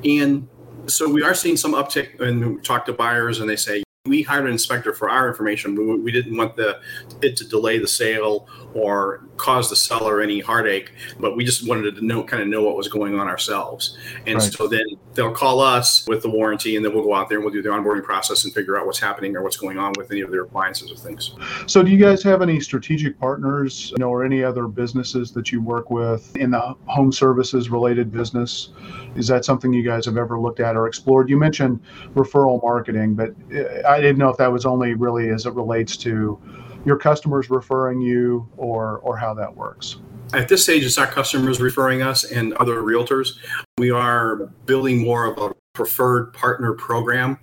and 0.04 0.48
so 0.86 1.08
we 1.08 1.22
are 1.22 1.34
seeing 1.34 1.56
some 1.56 1.74
uptick. 1.74 2.20
And 2.20 2.56
we 2.56 2.60
talk 2.62 2.84
to 2.86 2.92
buyers, 2.92 3.38
and 3.38 3.48
they 3.48 3.56
say, 3.56 3.84
we 4.08 4.20
hired 4.20 4.46
an 4.46 4.50
inspector 4.50 4.92
for 4.92 5.08
our 5.08 5.28
information. 5.28 5.76
We, 5.76 5.96
we 5.96 6.10
didn't 6.10 6.36
want 6.36 6.56
the 6.56 6.80
it 7.20 7.36
to 7.36 7.46
delay 7.46 7.78
the 7.78 7.86
sale 7.86 8.48
or 8.74 9.24
cause 9.36 9.70
the 9.70 9.76
seller 9.76 10.20
any 10.20 10.40
heartache, 10.40 10.92
but 11.20 11.36
we 11.36 11.44
just 11.44 11.68
wanted 11.68 11.94
to 11.94 12.04
know 12.04 12.24
kind 12.24 12.42
of 12.42 12.48
know 12.48 12.64
what 12.64 12.76
was 12.76 12.88
going 12.88 13.16
on 13.16 13.28
ourselves. 13.28 13.96
And 14.26 14.36
right. 14.36 14.52
so 14.52 14.66
then 14.66 14.84
they'll 15.14 15.32
call 15.32 15.60
us 15.60 16.04
with 16.08 16.22
the 16.22 16.30
warranty, 16.30 16.74
and 16.74 16.84
then 16.84 16.92
we'll 16.92 17.04
go 17.04 17.14
out 17.14 17.28
there 17.28 17.38
and 17.38 17.44
we'll 17.44 17.54
do 17.54 17.62
the 17.62 17.68
onboarding 17.68 18.02
process 18.02 18.44
and 18.44 18.52
figure 18.52 18.76
out 18.76 18.86
what's 18.86 18.98
happening 18.98 19.36
or 19.36 19.42
what's 19.44 19.56
going 19.56 19.78
on 19.78 19.92
with 19.96 20.10
any 20.10 20.20
of 20.20 20.32
their 20.32 20.42
appliances 20.42 20.90
or 20.90 20.96
things. 20.96 21.36
So, 21.66 21.84
do 21.84 21.90
you 21.92 21.98
guys 21.98 22.24
have 22.24 22.42
any 22.42 22.58
strategic 22.58 23.20
partners, 23.20 23.92
you 23.92 23.98
know, 23.98 24.08
or 24.08 24.24
any 24.24 24.42
other 24.42 24.66
businesses 24.66 25.30
that 25.32 25.52
you 25.52 25.62
work 25.62 25.90
with 25.90 26.34
in 26.36 26.50
the 26.50 26.74
home 26.86 27.12
services 27.12 27.70
related 27.70 28.10
business? 28.10 28.70
Is 29.14 29.28
that 29.28 29.44
something 29.44 29.72
you 29.72 29.84
guys 29.84 30.06
have 30.06 30.16
ever 30.16 30.40
looked 30.40 30.58
at 30.58 30.76
or 30.76 30.88
explored? 30.88 31.28
You 31.28 31.36
mentioned 31.36 31.80
referral 32.14 32.60
marketing, 32.62 33.14
but 33.14 33.30
uh, 33.54 33.91
I 33.92 34.00
didn't 34.00 34.18
know 34.18 34.28
if 34.28 34.36
that 34.38 34.50
was 34.50 34.64
only 34.64 34.94
really 34.94 35.28
as 35.28 35.46
it 35.46 35.54
relates 35.54 35.96
to 35.98 36.40
your 36.84 36.96
customers 36.96 37.50
referring 37.50 38.00
you 38.00 38.48
or 38.56 38.98
or 38.98 39.16
how 39.16 39.34
that 39.34 39.54
works. 39.54 39.96
At 40.34 40.48
this 40.48 40.62
stage 40.64 40.84
it's 40.84 40.98
our 40.98 41.06
customers 41.06 41.60
referring 41.60 42.02
us 42.02 42.24
and 42.24 42.54
other 42.54 42.82
realtors. 42.82 43.38
We 43.78 43.90
are 43.90 44.50
building 44.66 44.98
more 45.04 45.26
of 45.26 45.38
a 45.38 45.54
preferred 45.74 46.32
partner 46.32 46.72
program 46.72 47.38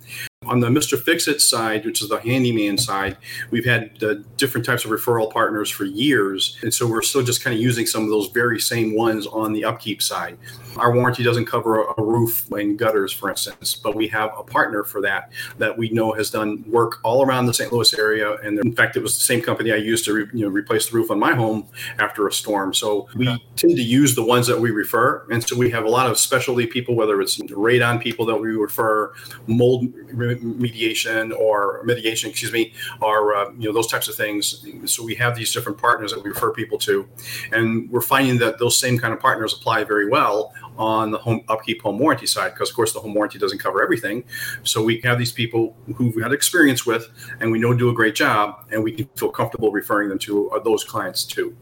on 0.46 0.58
the 0.58 0.68
Mr. 0.68 0.98
Fixit 0.98 1.38
side, 1.38 1.84
which 1.84 2.00
is 2.00 2.08
the 2.08 2.18
handyman 2.18 2.78
side, 2.78 3.18
we've 3.50 3.66
had 3.66 4.02
uh, 4.02 4.14
different 4.38 4.64
types 4.64 4.86
of 4.86 4.90
referral 4.90 5.30
partners 5.30 5.68
for 5.68 5.84
years. 5.84 6.56
And 6.62 6.72
so 6.72 6.86
we're 6.86 7.02
still 7.02 7.22
just 7.22 7.44
kind 7.44 7.54
of 7.54 7.60
using 7.60 7.84
some 7.84 8.04
of 8.04 8.08
those 8.08 8.28
very 8.28 8.58
same 8.58 8.96
ones 8.96 9.26
on 9.26 9.52
the 9.52 9.66
upkeep 9.66 10.00
side. 10.00 10.38
Our 10.78 10.94
warranty 10.94 11.22
doesn't 11.22 11.44
cover 11.44 11.82
a 11.82 12.02
roof 12.02 12.50
and 12.52 12.78
gutters, 12.78 13.12
for 13.12 13.28
instance, 13.28 13.74
but 13.74 13.94
we 13.94 14.08
have 14.08 14.30
a 14.38 14.42
partner 14.42 14.82
for 14.82 15.02
that 15.02 15.30
that 15.58 15.76
we 15.76 15.90
know 15.90 16.12
has 16.12 16.30
done 16.30 16.64
work 16.66 17.00
all 17.04 17.22
around 17.22 17.46
the 17.46 17.52
St. 17.52 17.70
Louis 17.70 17.92
area. 17.98 18.36
And 18.36 18.58
in 18.60 18.72
fact, 18.72 18.96
it 18.96 19.02
was 19.02 19.14
the 19.16 19.20
same 19.20 19.42
company 19.42 19.72
I 19.72 19.76
used 19.76 20.06
to 20.06 20.14
re- 20.14 20.26
you 20.32 20.46
know, 20.46 20.48
replace 20.48 20.88
the 20.88 20.96
roof 20.96 21.10
on 21.10 21.18
my 21.18 21.34
home 21.34 21.68
after 21.98 22.26
a 22.26 22.32
storm. 22.32 22.72
So 22.72 23.08
we 23.14 23.26
tend 23.56 23.76
to 23.76 23.82
use 23.82 24.14
the 24.14 24.24
ones 24.24 24.46
that 24.46 24.58
we 24.58 24.70
refer. 24.70 25.26
And 25.30 25.46
so 25.46 25.54
we 25.54 25.68
have 25.70 25.84
a 25.84 25.90
lot 25.90 26.08
of 26.08 26.18
specialty 26.18 26.66
people, 26.66 26.94
whether 26.94 27.20
it's 27.20 27.36
radon 27.38 28.00
people 28.00 28.24
that 28.26 28.36
we 28.36 28.50
refer, 28.50 29.12
mold 29.46 29.92
mediation 30.36 31.32
or 31.32 31.82
mitigation, 31.84 32.30
excuse 32.30 32.52
me, 32.52 32.72
or 33.00 33.34
uh, 33.34 33.50
you 33.58 33.68
know 33.68 33.72
those 33.72 33.86
types 33.86 34.08
of 34.08 34.14
things. 34.14 34.64
So 34.86 35.04
we 35.04 35.14
have 35.16 35.36
these 35.36 35.52
different 35.52 35.78
partners 35.78 36.12
that 36.12 36.22
we 36.22 36.30
refer 36.30 36.52
people 36.52 36.78
to, 36.78 37.08
and 37.52 37.90
we're 37.90 38.00
finding 38.00 38.38
that 38.38 38.58
those 38.58 38.78
same 38.78 38.98
kind 38.98 39.12
of 39.12 39.20
partners 39.20 39.52
apply 39.52 39.84
very 39.84 40.08
well 40.08 40.52
on 40.76 41.10
the 41.10 41.18
home 41.18 41.42
upkeep 41.48 41.82
home 41.82 41.98
warranty 41.98 42.26
side 42.26 42.54
because 42.54 42.70
of 42.70 42.76
course 42.76 42.92
the 42.92 43.00
home 43.00 43.14
warranty 43.14 43.38
doesn't 43.38 43.58
cover 43.58 43.82
everything. 43.82 44.24
So 44.62 44.82
we 44.82 45.00
have 45.02 45.18
these 45.18 45.32
people 45.32 45.76
who 45.96 46.10
we've 46.10 46.22
had 46.22 46.32
experience 46.32 46.86
with, 46.86 47.08
and 47.40 47.50
we 47.50 47.58
know 47.58 47.74
do 47.74 47.90
a 47.90 47.94
great 47.94 48.14
job, 48.14 48.66
and 48.70 48.82
we 48.82 48.92
can 48.92 49.06
feel 49.16 49.30
comfortable 49.30 49.72
referring 49.72 50.08
them 50.08 50.18
to 50.20 50.50
uh, 50.50 50.58
those 50.60 50.84
clients 50.84 51.24
too. 51.24 51.56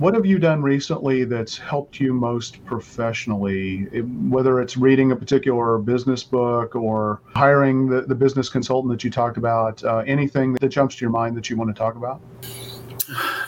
What 0.00 0.14
have 0.14 0.24
you 0.24 0.38
done 0.38 0.62
recently 0.62 1.24
that's 1.24 1.58
helped 1.58 2.00
you 2.00 2.14
most 2.14 2.64
professionally, 2.64 3.84
whether 4.30 4.62
it's 4.62 4.78
reading 4.78 5.12
a 5.12 5.16
particular 5.16 5.76
business 5.76 6.24
book 6.24 6.74
or 6.74 7.20
hiring 7.34 7.86
the, 7.86 8.00
the 8.00 8.14
business 8.14 8.48
consultant 8.48 8.90
that 8.92 9.04
you 9.04 9.10
talked 9.10 9.36
about? 9.36 9.84
Uh, 9.84 9.98
anything 10.06 10.54
that 10.54 10.70
jumps 10.70 10.96
to 10.96 11.02
your 11.02 11.10
mind 11.10 11.36
that 11.36 11.50
you 11.50 11.56
want 11.58 11.68
to 11.68 11.78
talk 11.78 11.96
about? 11.96 12.22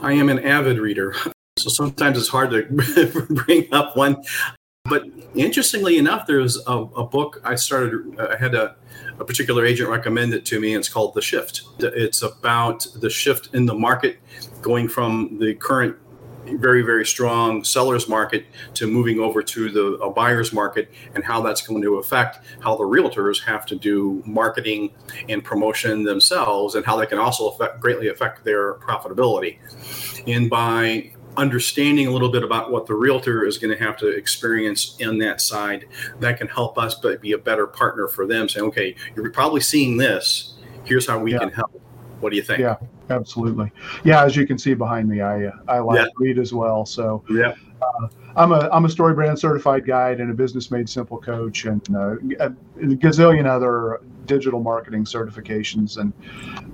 I 0.03 0.13
am 0.13 0.29
an 0.29 0.41
avid 0.41 0.79
reader. 0.79 1.15
So 1.59 1.71
sometimes 1.71 2.19
it's 2.19 2.29
hard 2.29 2.51
to 2.51 2.65
bring 3.47 3.73
up 3.73 3.97
one 3.97 4.23
But 4.85 5.05
interestingly 5.35 5.97
enough, 5.97 6.27
there's 6.27 6.59
a, 6.67 6.73
a 6.73 7.07
book 7.07 7.41
I 7.45 7.55
started, 7.55 8.21
I 8.21 8.37
had 8.37 8.55
a, 8.55 8.77
a 9.19 9.25
particular 9.25 9.65
agent 9.65 9.89
recommend 9.89 10.35
it 10.35 10.45
to 10.47 10.61
me. 10.61 10.75
It's 10.75 10.91
called 10.91 11.15
The 11.15 11.23
Shift. 11.23 11.63
It's 11.79 12.21
about 12.21 12.87
the 13.01 13.09
shift 13.09 13.55
in 13.55 13.65
the 13.65 13.75
market 13.75 14.19
going 14.61 14.89
from 14.89 15.39
the 15.39 15.55
current 15.55 15.97
very 16.47 16.83
very 16.83 17.07
strong 17.07 17.63
sellers 17.65 18.09
market 18.09 18.47
to 18.75 18.87
moving 18.87 19.21
over 19.21 19.43
to 19.43 19.71
the 19.71 19.93
a 20.03 20.11
buyers 20.11 20.53
market 20.53 20.91
and 21.15 21.25
how 21.25 21.41
that's 21.41 21.67
going 21.67 21.83
to 21.83 21.97
affect 21.97 22.45
how 22.61 22.77
the 22.77 22.85
realtors 22.85 23.43
have 23.43 23.65
to 23.67 23.77
do 23.77 24.23
marketing 24.27 24.91
and 25.29 25.45
promotion 25.45 26.03
themselves 26.05 26.75
and 26.75 26.85
how 26.85 26.97
that 26.97 27.09
can 27.09 27.19
also 27.19 27.49
affect, 27.49 27.81
greatly 27.81 28.09
affect 28.09 28.45
their 28.45 28.75
profitability. 28.75 29.59
And 30.27 30.51
by 30.51 31.13
understanding 31.37 32.07
a 32.07 32.11
little 32.11 32.31
bit 32.31 32.43
about 32.43 32.71
what 32.71 32.87
the 32.87 32.95
realtor 32.95 33.47
is 33.47 33.57
going 33.57 33.77
to 33.77 33.83
have 33.83 33.97
to 33.97 34.09
experience 34.09 34.97
in 34.99 35.17
that 35.19 35.41
side 35.41 35.87
that 36.21 36.37
can 36.37 36.47
help 36.47 36.77
us 36.77 36.95
but 36.95 37.23
be 37.23 37.33
a 37.33 37.39
better 37.39 37.67
partner 37.67 38.07
for 38.07 38.27
them 38.27 38.47
saying 38.51 38.67
okay 38.67 38.95
you're 39.17 39.31
probably 39.31 39.61
seeing 39.61 39.97
this. 39.97 40.55
Here's 40.85 41.07
how 41.07 41.19
we 41.21 41.33
yeah. 41.33 41.39
can 41.39 41.51
help. 41.51 41.81
What 42.21 42.31
do 42.31 42.37
you 42.37 42.43
think? 42.43 42.59
Yeah 42.61 42.77
absolutely 43.11 43.71
yeah 44.05 44.25
as 44.25 44.37
you 44.37 44.47
can 44.47 44.59
see 44.59 44.75
behind 44.75 45.09
me 45.09 45.21
i 45.21 45.51
i 45.69 45.79
like 45.79 45.99
yeah. 45.99 46.07
read 46.19 46.39
as 46.39 46.53
well 46.53 46.87
so 46.87 47.23
yeah 47.31 47.55
uh, 47.83 48.09
I'm 48.37 48.53
a 48.53 48.69
I'm 48.73 48.85
a 48.85 48.89
StoryBrand 48.89 49.39
certified 49.39 49.85
guide 49.85 50.21
and 50.21 50.31
a 50.31 50.35
Business 50.35 50.71
Made 50.71 50.89
Simple 50.89 51.19
coach 51.19 51.65
and 51.65 51.83
uh, 51.95 52.13
a 52.41 52.51
gazillion 52.81 53.47
other 53.47 54.01
digital 54.27 54.61
marketing 54.61 55.05
certifications. 55.05 55.99
And 55.99 56.13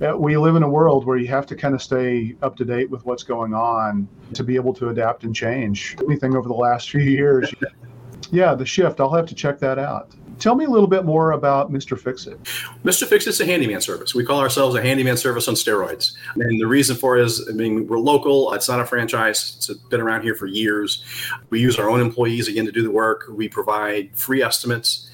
uh, 0.01 0.15
we 0.17 0.37
live 0.37 0.55
in 0.55 0.63
a 0.63 0.69
world 0.69 1.05
where 1.05 1.17
you 1.17 1.27
have 1.27 1.45
to 1.47 1.55
kind 1.55 1.73
of 1.75 1.81
stay 1.81 2.35
up 2.41 2.55
to 2.57 2.65
date 2.65 2.89
with 2.89 3.05
what's 3.05 3.23
going 3.23 3.53
on 3.53 4.07
to 4.33 4.43
be 4.43 4.55
able 4.55 4.73
to 4.75 4.89
adapt 4.89 5.23
and 5.23 5.35
change. 5.35 5.97
Anything 6.05 6.35
over 6.35 6.47
the 6.47 6.53
last 6.53 6.89
few 6.89 7.01
years. 7.01 7.53
yeah, 8.31 8.55
the 8.55 8.65
shift. 8.65 8.99
I'll 8.99 9.13
have 9.13 9.25
to 9.27 9.35
check 9.35 9.59
that 9.59 9.79
out. 9.79 10.13
Tell 10.39 10.55
me 10.55 10.65
a 10.65 10.69
little 10.69 10.87
bit 10.87 11.05
more 11.05 11.31
about 11.31 11.71
Mr. 11.71 11.99
Fixit. 11.99 12.41
Mr. 12.83 13.05
Fixit's 13.05 13.39
a 13.39 13.45
handyman 13.45 13.81
service. 13.81 14.15
We 14.15 14.25
call 14.25 14.39
ourselves 14.39 14.75
a 14.75 14.81
handyman 14.81 15.17
service 15.17 15.47
on 15.47 15.55
steroids. 15.55 16.13
And 16.35 16.59
the 16.59 16.67
reason 16.67 16.95
for 16.95 17.17
it 17.17 17.25
is, 17.25 17.47
I 17.49 17.51
mean, 17.51 17.87
we're 17.87 17.99
local. 17.99 18.53
It's 18.53 18.69
not 18.69 18.79
a 18.79 18.85
franchise. 18.85 19.55
It's 19.57 19.73
been 19.89 20.01
around 20.01 20.23
here 20.23 20.35
for 20.35 20.47
years. 20.47 21.03
We 21.49 21.59
use 21.59 21.77
our 21.77 21.89
own 21.89 21.99
employees 21.99 22.47
again 22.47 22.65
to 22.65 22.71
do 22.71 22.81
the 22.81 22.91
work. 22.91 23.25
We 23.29 23.49
provide 23.49 24.15
free 24.15 24.41
estimates. 24.41 25.09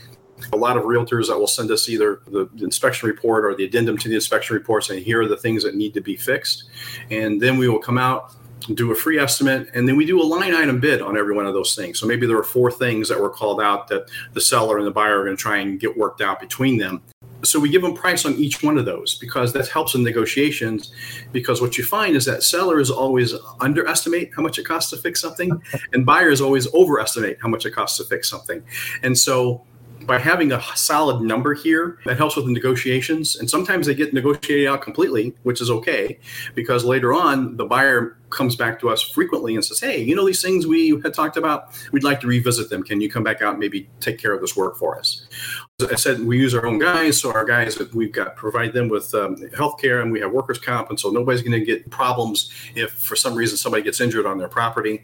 A 0.52 0.58
lot 0.58 0.78
of 0.78 0.84
realtors 0.84 1.28
that 1.28 1.40
will 1.40 1.48
send 1.48 1.72
us 1.72 1.88
either 1.88 2.20
the 2.28 2.50
inspection 2.58 3.08
report 3.08 3.46
or 3.46 3.56
the 3.56 3.64
addendum 3.64 3.98
to 4.00 4.10
the 4.10 4.16
inspection 4.16 4.54
report 4.54 4.84
saying, 4.84 5.04
here 5.04 5.22
are 5.22 5.28
the 5.28 5.38
things 5.38 5.64
that 5.64 5.76
need 5.76 5.94
to 5.94 6.02
be 6.02 6.18
fixed. 6.18 6.66
And 7.10 7.42
then 7.42 7.58
we 7.58 7.70
will 7.70 7.80
come 7.80 7.98
out 7.98 8.36
do 8.74 8.92
a 8.92 8.96
free 8.96 9.20
estimate, 9.20 9.70
and 9.74 9.88
then 9.88 9.96
we 9.96 10.06
do 10.06 10.22
a 10.22 10.24
line 10.24 10.54
item 10.54 10.80
bid 10.80 11.02
on 11.02 11.18
every 11.18 11.36
one 11.36 11.46
of 11.46 11.54
those 11.54 11.76
things. 11.76 12.00
So 12.00 12.08
maybe 12.08 12.26
there 12.26 12.38
are 12.38 12.44
four 12.44 12.72
things 12.72 13.08
that 13.10 13.20
were 13.20 13.30
called 13.30 13.62
out 13.62 13.88
that 13.90 14.10
the 14.34 14.42
seller 14.42 14.78
and 14.78 14.88
the 14.88 14.92
buyer 14.92 15.20
are 15.20 15.26
going 15.26 15.38
to 15.38 15.42
try 15.42 15.58
and 15.58 15.80
get 15.80 15.98
worked 15.98 16.22
out 16.22 16.40
between 16.40 16.78
them. 16.78 17.02
So 17.44 17.60
we 17.60 17.70
give 17.70 17.84
them 17.84 17.94
price 17.94 18.26
on 18.26 18.34
each 18.36 18.64
one 18.64 18.78
of 18.78 18.86
those 18.86 19.16
because 19.16 19.54
that 19.54 19.68
helps 19.68 19.94
in 19.94 20.04
negotiations. 20.04 20.92
Because 21.32 21.62
what 21.62 21.78
you 21.78 21.84
find 21.84 22.16
is 22.16 22.26
that 22.26 22.42
sellers 22.42 22.90
always 22.90 23.36
underestimate 23.60 24.32
how 24.36 24.42
much 24.42 24.58
it 24.58 24.64
costs 24.64 24.90
to 24.92 24.98
fix 24.98 25.22
something, 25.22 25.62
and 25.94 26.06
buyers 26.06 26.42
always 26.42 26.74
overestimate 26.74 27.38
how 27.42 27.50
much 27.50 27.66
it 27.66 27.72
costs 27.72 27.98
to 27.98 28.04
fix 28.04 28.30
something. 28.30 28.64
And 29.04 29.16
so 29.18 29.64
by 30.06 30.20
having 30.20 30.52
a 30.52 30.62
solid 30.76 31.22
number 31.22 31.54
here, 31.54 32.00
that 32.06 32.18
helps 32.18 32.36
with 32.36 32.46
the 32.46 32.52
negotiations. 32.52 33.36
And 33.36 33.50
sometimes 33.50 33.88
they 33.88 33.96
get 33.96 34.14
negotiated 34.14 34.68
out 34.68 34.82
completely, 34.82 35.36
which 35.44 35.62
is 35.62 35.70
okay, 35.70 36.20
because 36.54 36.86
later 36.86 37.14
on 37.14 37.58
the 37.58 37.66
buyer 37.66 38.18
comes 38.30 38.56
back 38.56 38.80
to 38.82 38.90
us 38.90 39.02
frequently 39.02 39.56
and 39.56 39.64
says, 39.64 39.80
"Hey, 39.80 40.04
you 40.04 40.16
know 40.16 40.26
these 40.26 40.42
things 40.42 40.68
we 40.68 40.90
had 41.02 41.14
talked 41.14 41.38
about? 41.38 41.70
We'd 41.92 42.04
like 42.04 42.20
to 42.22 42.28
revisit 42.28 42.70
them. 42.70 42.84
Can 42.84 43.00
you 43.02 43.10
come 43.10 43.24
back 43.24 43.42
out 43.42 43.52
and 43.52 43.60
maybe 43.60 43.90
take 44.00 44.18
care 44.18 44.34
of 44.34 44.42
this 44.42 44.56
work 44.56 44.78
for 44.78 44.98
us?" 44.98 45.26
I 45.82 45.96
said, 45.96 46.22
we 46.22 46.38
use 46.38 46.56
our 46.56 46.66
own 46.66 46.80
guys, 46.80 47.20
so 47.20 47.34
our 47.34 47.44
guys 47.44 47.78
we've 47.94 48.14
got 48.14 48.38
provide 48.38 48.72
them 48.72 48.88
with 48.88 49.14
um, 49.14 49.36
health 49.58 49.78
care 49.82 50.00
and 50.00 50.10
we 50.10 50.22
have 50.22 50.32
workers' 50.32 50.58
comp, 50.58 50.90
and 50.90 50.98
so 50.98 51.10
nobody's 51.10 51.42
going 51.42 51.60
to 51.60 51.66
get 51.66 51.90
problems 51.90 52.50
if 52.76 52.92
for 52.92 53.18
some 53.18 53.36
reason 53.36 53.58
somebody 53.58 53.84
gets 53.84 54.00
injured 54.00 54.26
on 54.26 54.38
their 54.38 54.48
property. 54.48 55.04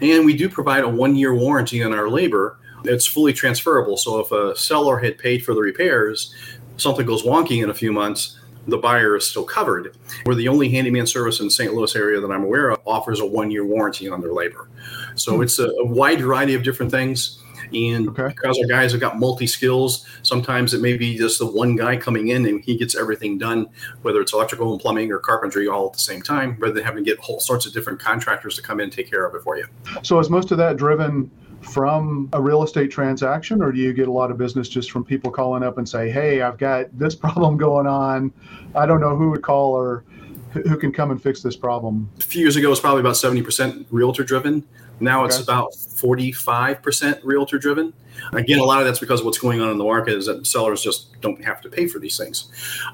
And 0.00 0.24
we 0.24 0.36
do 0.36 0.48
provide 0.48 0.84
a 0.84 0.88
one-year 0.88 1.34
warranty 1.34 1.82
on 1.82 1.92
our 1.92 2.08
labor 2.08 2.58
it's 2.84 3.06
fully 3.06 3.32
transferable. 3.32 3.96
So 3.96 4.20
if 4.20 4.32
a 4.32 4.56
seller 4.56 4.98
had 4.98 5.18
paid 5.18 5.44
for 5.44 5.54
the 5.54 5.60
repairs, 5.60 6.34
something 6.76 7.06
goes 7.06 7.22
wonky 7.22 7.62
in 7.62 7.70
a 7.70 7.74
few 7.74 7.92
months, 7.92 8.38
the 8.66 8.78
buyer 8.78 9.16
is 9.16 9.28
still 9.28 9.44
covered. 9.44 9.96
We're 10.24 10.34
the 10.34 10.48
only 10.48 10.68
handyman 10.68 11.06
service 11.06 11.40
in 11.40 11.46
the 11.46 11.50
St. 11.50 11.74
Louis 11.74 11.94
area 11.96 12.20
that 12.20 12.30
I'm 12.30 12.44
aware 12.44 12.70
of 12.70 12.80
offers 12.86 13.20
a 13.20 13.26
one 13.26 13.50
year 13.50 13.64
warranty 13.64 14.08
on 14.08 14.20
their 14.20 14.32
labor. 14.32 14.68
So 15.14 15.36
hmm. 15.36 15.42
it's 15.42 15.58
a, 15.58 15.66
a, 15.66 15.84
wide 15.84 16.20
variety 16.20 16.54
of 16.54 16.62
different 16.62 16.90
things. 16.90 17.38
And 17.72 18.08
okay. 18.10 18.28
because 18.28 18.58
our 18.58 18.66
guys 18.66 18.92
have 18.92 19.00
got 19.00 19.18
multi 19.18 19.46
skills, 19.46 20.06
sometimes 20.22 20.74
it 20.74 20.82
may 20.82 20.96
be 20.96 21.16
just 21.16 21.38
the 21.38 21.46
one 21.46 21.74
guy 21.74 21.96
coming 21.96 22.28
in 22.28 22.44
and 22.44 22.62
he 22.62 22.76
gets 22.76 22.94
everything 22.94 23.38
done, 23.38 23.66
whether 24.02 24.20
it's 24.20 24.34
electrical 24.34 24.72
and 24.72 24.80
plumbing 24.80 25.10
or 25.10 25.18
carpentry 25.18 25.68
all 25.68 25.86
at 25.86 25.94
the 25.94 25.98
same 25.98 26.20
time, 26.20 26.56
rather 26.58 26.74
than 26.74 26.84
having 26.84 27.02
to 27.02 27.10
get 27.10 27.18
whole 27.18 27.40
sorts 27.40 27.64
of 27.64 27.72
different 27.72 27.98
contractors 27.98 28.56
to 28.56 28.62
come 28.62 28.78
in 28.80 28.84
and 28.84 28.92
take 28.92 29.08
care 29.08 29.24
of 29.24 29.34
it 29.34 29.42
for 29.42 29.56
you. 29.56 29.66
So 30.02 30.18
is 30.18 30.28
most 30.28 30.50
of 30.50 30.58
that 30.58 30.76
driven 30.76 31.30
from 31.62 32.28
a 32.32 32.40
real 32.40 32.62
estate 32.62 32.90
transaction, 32.90 33.62
or 33.62 33.72
do 33.72 33.78
you 33.78 33.92
get 33.92 34.08
a 34.08 34.12
lot 34.12 34.30
of 34.30 34.38
business 34.38 34.68
just 34.68 34.90
from 34.90 35.04
people 35.04 35.30
calling 35.30 35.62
up 35.62 35.78
and 35.78 35.88
say, 35.88 36.10
"Hey, 36.10 36.42
I've 36.42 36.58
got 36.58 36.86
this 36.98 37.14
problem 37.24 37.56
going 37.56 37.86
on. 37.86 38.32
I 38.74 38.86
don't 38.86 39.00
know 39.00 39.16
who 39.16 39.30
would 39.30 39.42
call 39.42 39.72
or 39.72 40.04
who 40.52 40.76
can 40.76 40.92
come 40.92 41.10
and 41.10 41.22
fix 41.22 41.42
this 41.42 41.56
problem?" 41.56 42.10
A 42.20 42.22
few 42.22 42.42
years 42.42 42.56
ago, 42.56 42.68
it 42.68 42.70
was 42.70 42.80
probably 42.80 43.00
about 43.00 43.16
seventy 43.16 43.42
percent 43.42 43.86
realtor 43.90 44.24
driven. 44.24 44.64
Now 45.02 45.24
it's 45.24 45.40
about 45.40 45.72
45% 45.72 47.20
realtor 47.24 47.58
driven. 47.58 47.92
Again, 48.32 48.60
a 48.60 48.64
lot 48.64 48.78
of 48.78 48.86
that's 48.86 49.00
because 49.00 49.18
of 49.18 49.26
what's 49.26 49.38
going 49.38 49.60
on 49.60 49.70
in 49.70 49.78
the 49.78 49.84
market 49.84 50.14
is 50.14 50.26
that 50.26 50.46
sellers 50.46 50.80
just 50.80 51.20
don't 51.20 51.42
have 51.44 51.60
to 51.62 51.68
pay 51.68 51.88
for 51.88 51.98
these 51.98 52.16
things. 52.16 52.50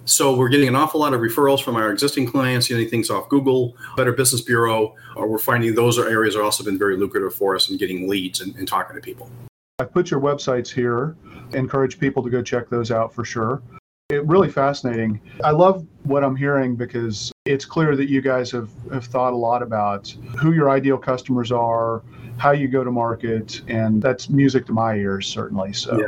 So 0.07 0.35
we're 0.35 0.49
getting 0.49 0.69
an 0.69 0.75
awful 0.75 1.01
lot 1.01 1.13
of 1.13 1.21
referrals 1.21 1.63
from 1.63 1.77
our 1.77 1.91
existing 1.91 2.27
clients, 2.27 2.69
getting 2.69 2.89
things 2.89 3.11
off 3.11 3.29
Google, 3.29 3.77
Better 3.97 4.13
Business 4.13 4.41
Bureau, 4.41 4.95
or 5.17 5.29
we're 5.29 5.39
finding 5.39 5.75
those 5.75 5.99
are 5.99 6.09
areas 6.09 6.35
are 6.35 6.43
also 6.43 6.65
been 6.65 6.79
very 6.79 6.97
lucrative 6.97 7.35
for 7.35 7.55
us 7.55 7.69
in 7.69 7.77
getting 7.77 8.09
leads 8.09 8.41
and, 8.41 8.57
and 8.57 8.67
talking 8.67 8.97
to 8.97 9.03
people. 9.03 9.31
I've 9.79 9.93
put 9.93 10.11
your 10.11 10.21
websites 10.21 10.69
here. 10.69 11.15
Encourage 11.53 12.01
people 12.01 12.23
to 12.23 12.31
go 12.31 12.43
check 12.43 12.71
those 12.71 12.91
out 12.91 13.15
for 13.15 13.25
sure. 13.25 13.63
It 14.11 14.27
really 14.27 14.49
fascinating. 14.49 15.21
I 15.45 15.51
love 15.51 15.87
what 16.05 16.25
I'm 16.25 16.35
hearing 16.35 16.77
because 16.77 17.31
it's 17.45 17.67
clear 17.67 17.95
that 17.95 18.09
you 18.09 18.23
guys 18.23 18.51
have, 18.53 18.71
have 18.91 19.05
thought 19.05 19.35
a 19.35 19.37
lot 19.37 19.63
about 19.63 20.09
who 20.41 20.55
your 20.55 20.71
ideal 20.71 20.97
customers 20.97 21.53
are, 21.53 22.03
how 22.39 22.53
you 22.53 22.69
go 22.69 22.83
to 22.83 22.91
market, 22.91 23.61
and 23.69 24.01
that's 24.01 24.31
music 24.31 24.65
to 24.65 24.73
my 24.73 24.95
ears, 24.95 25.27
certainly. 25.27 25.75
So, 25.75 26.01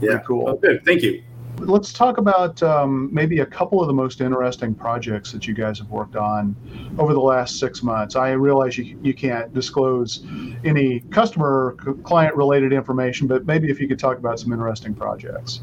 yeah, 0.00 0.10
yeah. 0.12 0.18
cool. 0.20 0.48
Oh, 0.48 0.56
good. 0.56 0.86
Thank 0.86 1.02
you. 1.02 1.22
Let's 1.58 1.92
talk 1.92 2.16
about 2.16 2.62
um, 2.62 3.12
maybe 3.12 3.40
a 3.40 3.46
couple 3.46 3.78
of 3.82 3.88
the 3.88 3.92
most 3.92 4.22
interesting 4.22 4.74
projects 4.74 5.30
that 5.32 5.46
you 5.46 5.52
guys 5.52 5.78
have 5.80 5.90
worked 5.90 6.16
on 6.16 6.56
over 6.98 7.12
the 7.12 7.20
last 7.20 7.58
six 7.58 7.82
months. 7.82 8.16
I 8.16 8.30
realize 8.30 8.78
you, 8.78 8.98
you 9.02 9.12
can't 9.12 9.52
disclose 9.52 10.24
any 10.64 11.00
customer 11.10 11.76
client 12.04 12.36
related 12.36 12.72
information, 12.72 13.26
but 13.26 13.44
maybe 13.44 13.68
if 13.68 13.80
you 13.80 13.86
could 13.86 13.98
talk 13.98 14.16
about 14.16 14.40
some 14.40 14.50
interesting 14.50 14.94
projects. 14.94 15.60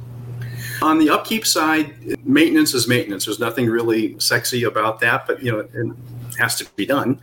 On 0.82 0.98
the 0.98 1.10
upkeep 1.10 1.46
side, 1.46 2.26
maintenance 2.26 2.74
is 2.74 2.88
maintenance. 2.88 3.26
There's 3.26 3.40
nothing 3.40 3.68
really 3.68 4.20
sexy 4.20 4.64
about 4.64 5.00
that, 5.02 5.28
but 5.28 5.44
you 5.44 5.52
know, 5.52 5.60
it 5.60 6.38
has 6.38 6.56
to 6.58 6.66
be 6.76 6.86
done 6.86 7.22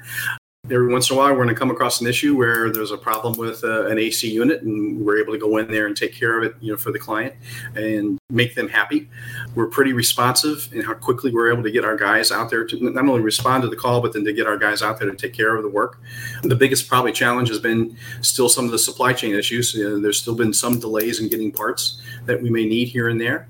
every 0.71 0.93
once 0.93 1.11
in 1.11 1.17
a 1.17 1.19
while 1.19 1.31
we're 1.31 1.45
going 1.45 1.49
to 1.49 1.55
come 1.55 1.71
across 1.71 2.01
an 2.01 2.07
issue 2.07 2.37
where 2.37 2.71
there's 2.71 2.91
a 2.91 2.97
problem 2.97 3.35
with 3.39 3.65
uh, 3.65 3.87
an 3.87 3.99
AC 3.99 4.31
unit 4.31 4.63
and 4.63 5.05
we're 5.05 5.19
able 5.19 5.33
to 5.33 5.39
go 5.39 5.57
in 5.57 5.71
there 5.71 5.87
and 5.87 5.97
take 5.97 6.15
care 6.15 6.39
of 6.39 6.45
it 6.45 6.55
you 6.61 6.71
know 6.71 6.77
for 6.77 6.93
the 6.93 6.99
client 6.99 7.35
and 7.75 8.19
make 8.31 8.55
them 8.55 8.69
happy. 8.69 9.09
We're 9.55 9.69
pretty 9.69 9.93
responsive 9.93 10.69
in 10.73 10.83
how 10.83 10.95
quickly 10.95 11.33
we're 11.33 11.51
able 11.51 11.63
to 11.63 11.71
get 11.71 11.85
our 11.85 11.97
guys 11.97 12.31
out 12.31 12.51
there 12.51 12.65
to 12.67 12.91
not 12.91 13.09
only 13.09 13.23
respond 13.23 13.63
to 13.63 13.69
the 13.69 13.77
call 13.77 14.01
but 14.01 14.13
then 14.13 14.25
to 14.25 14.33
get 14.33 14.47
our 14.47 14.59
guys 14.59 14.83
out 14.83 14.99
there 14.99 15.11
to 15.11 15.17
take 15.17 15.33
care 15.33 15.57
of 15.57 15.63
the 15.63 15.71
work. 15.71 16.01
The 16.43 16.57
biggest 16.57 16.89
probably 16.89 17.13
challenge 17.13 17.49
has 17.49 17.61
been 17.61 17.97
still 18.21 18.49
some 18.49 18.67
of 18.67 18.71
the 18.71 18.79
supply 18.79 19.13
chain 19.13 19.35
issues. 19.35 19.75
You 19.75 19.89
know, 19.89 20.01
there's 20.01 20.21
still 20.21 20.35
been 20.35 20.53
some 20.53 20.79
delays 20.79 21.21
in 21.21 21.29
getting 21.29 21.53
parts 21.53 22.03
that 22.27 22.41
we 22.43 22.51
may 22.51 22.67
need 22.67 22.89
here 22.89 23.09
and 23.09 23.21
there. 23.21 23.49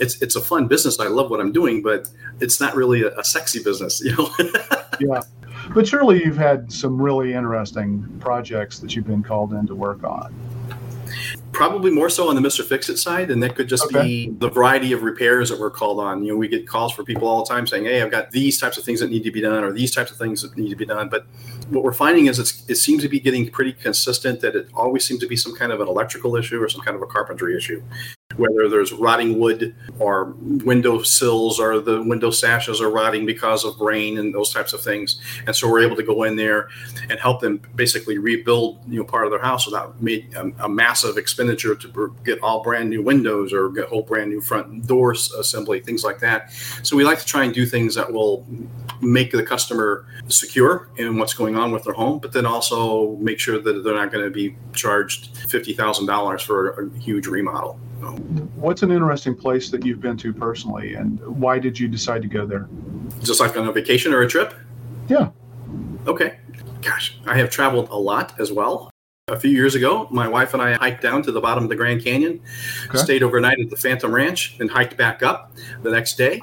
It's 0.00 0.20
it's 0.20 0.34
a 0.34 0.40
fun 0.40 0.66
business. 0.66 0.98
I 0.98 1.06
love 1.06 1.30
what 1.30 1.40
I'm 1.40 1.52
doing, 1.52 1.82
but 1.82 2.08
it's 2.40 2.60
not 2.60 2.74
really 2.74 3.02
a, 3.02 3.16
a 3.16 3.24
sexy 3.24 3.62
business, 3.62 4.02
you 4.02 4.16
know. 4.16 4.28
yeah, 5.00 5.20
but 5.72 5.86
surely 5.86 6.24
you've 6.24 6.36
had 6.36 6.72
some 6.72 7.00
really 7.00 7.32
interesting 7.32 8.06
projects 8.20 8.78
that 8.80 8.94
you've 8.94 9.06
been 9.06 9.22
called 9.22 9.52
in 9.52 9.66
to 9.66 9.74
work 9.74 10.04
on. 10.04 10.34
Probably 11.52 11.92
more 11.92 12.10
so 12.10 12.28
on 12.28 12.34
the 12.34 12.40
Mr. 12.40 12.64
Fixit 12.64 12.98
side, 12.98 13.30
and 13.30 13.40
that 13.40 13.54
could 13.54 13.68
just 13.68 13.84
okay. 13.84 14.02
be 14.02 14.30
the 14.38 14.48
variety 14.48 14.92
of 14.92 15.04
repairs 15.04 15.50
that 15.50 15.60
we're 15.60 15.70
called 15.70 16.00
on. 16.00 16.24
You 16.24 16.32
know, 16.32 16.36
we 16.36 16.48
get 16.48 16.66
calls 16.66 16.92
for 16.92 17.04
people 17.04 17.28
all 17.28 17.44
the 17.44 17.48
time 17.48 17.64
saying, 17.68 17.84
"Hey, 17.84 18.02
I've 18.02 18.10
got 18.10 18.32
these 18.32 18.58
types 18.58 18.76
of 18.76 18.82
things 18.82 18.98
that 18.98 19.08
need 19.08 19.22
to 19.22 19.30
be 19.30 19.40
done, 19.40 19.62
or 19.62 19.72
these 19.72 19.94
types 19.94 20.10
of 20.10 20.16
things 20.16 20.42
that 20.42 20.56
need 20.56 20.70
to 20.70 20.76
be 20.76 20.84
done." 20.84 21.08
But 21.08 21.26
what 21.70 21.84
we're 21.84 21.92
finding 21.92 22.26
is 22.26 22.40
it 22.40 22.74
seems 22.74 23.02
to 23.04 23.08
be 23.08 23.20
getting 23.20 23.48
pretty 23.48 23.72
consistent 23.72 24.40
that 24.40 24.56
it 24.56 24.68
always 24.74 25.04
seems 25.04 25.20
to 25.20 25.28
be 25.28 25.36
some 25.36 25.54
kind 25.54 25.70
of 25.70 25.80
an 25.80 25.86
electrical 25.86 26.34
issue 26.34 26.60
or 26.60 26.68
some 26.68 26.80
kind 26.80 26.96
of 26.96 27.02
a 27.02 27.06
carpentry 27.06 27.56
issue. 27.56 27.80
Whether 28.36 28.68
there's 28.68 28.92
rotting 28.92 29.38
wood 29.38 29.74
or 29.98 30.34
window 30.64 31.02
sills 31.02 31.60
or 31.60 31.80
the 31.80 32.02
window 32.02 32.30
sashes 32.30 32.80
are 32.80 32.90
rotting 32.90 33.26
because 33.26 33.64
of 33.64 33.80
rain 33.80 34.18
and 34.18 34.34
those 34.34 34.52
types 34.52 34.72
of 34.72 34.80
things. 34.82 35.20
And 35.46 35.54
so 35.54 35.70
we're 35.70 35.82
able 35.82 35.96
to 35.96 36.02
go 36.02 36.24
in 36.24 36.36
there 36.36 36.68
and 37.08 37.18
help 37.18 37.40
them 37.40 37.60
basically 37.74 38.18
rebuild, 38.18 38.80
you 38.88 38.98
know, 38.98 39.04
part 39.04 39.24
of 39.24 39.30
their 39.30 39.40
house 39.40 39.66
without 39.66 39.96
a, 40.06 40.24
um, 40.36 40.54
a 40.60 40.68
massive 40.68 41.16
expenditure 41.16 41.74
to 41.74 42.16
get 42.24 42.40
all 42.42 42.62
brand 42.62 42.90
new 42.90 43.02
windows 43.02 43.52
or 43.52 43.68
get 43.70 43.88
whole 43.88 44.02
brand 44.02 44.30
new 44.30 44.40
front 44.40 44.86
doors 44.86 45.32
assembly, 45.32 45.80
things 45.80 46.04
like 46.04 46.18
that. 46.20 46.52
So 46.82 46.96
we 46.96 47.04
like 47.04 47.18
to 47.20 47.26
try 47.26 47.44
and 47.44 47.54
do 47.54 47.66
things 47.66 47.94
that 47.94 48.12
will 48.12 48.46
make 49.00 49.32
the 49.32 49.42
customer 49.42 50.06
secure 50.28 50.88
in 50.96 51.18
what's 51.18 51.34
going 51.34 51.56
on 51.56 51.72
with 51.72 51.84
their 51.84 51.94
home, 51.94 52.18
but 52.18 52.32
then 52.32 52.46
also 52.46 53.16
make 53.16 53.38
sure 53.38 53.58
that 53.58 53.84
they're 53.84 53.94
not 53.94 54.12
going 54.12 54.24
to 54.24 54.30
be 54.30 54.56
charged 54.72 55.34
$50,000 55.34 56.40
for 56.42 56.70
a 56.70 56.98
huge 56.98 57.26
remodel. 57.26 57.78
What's 58.56 58.82
an 58.82 58.90
interesting 58.90 59.34
place 59.34 59.70
that 59.70 59.84
you've 59.84 60.00
been 60.00 60.16
to 60.18 60.32
personally, 60.32 60.94
and 60.94 61.20
why 61.20 61.58
did 61.58 61.78
you 61.78 61.88
decide 61.88 62.22
to 62.22 62.28
go 62.28 62.46
there? 62.46 62.68
Just 63.22 63.40
like 63.40 63.56
on 63.56 63.66
a 63.68 63.72
vacation 63.72 64.12
or 64.12 64.22
a 64.22 64.28
trip? 64.28 64.54
Yeah. 65.08 65.30
Okay. 66.06 66.38
Gosh, 66.82 67.18
I 67.26 67.36
have 67.36 67.50
traveled 67.50 67.88
a 67.90 67.96
lot 67.96 68.38
as 68.38 68.52
well. 68.52 68.90
A 69.28 69.40
few 69.40 69.50
years 69.50 69.74
ago, 69.74 70.06
my 70.10 70.28
wife 70.28 70.52
and 70.52 70.62
I 70.62 70.74
hiked 70.74 71.00
down 71.00 71.22
to 71.22 71.32
the 71.32 71.40
bottom 71.40 71.64
of 71.64 71.70
the 71.70 71.76
Grand 71.76 72.04
Canyon, 72.04 72.42
okay. 72.88 72.98
stayed 72.98 73.22
overnight 73.22 73.58
at 73.58 73.70
the 73.70 73.76
Phantom 73.76 74.14
Ranch, 74.14 74.56
and 74.60 74.70
hiked 74.70 74.98
back 74.98 75.22
up 75.22 75.52
the 75.82 75.90
next 75.90 76.18
day 76.18 76.42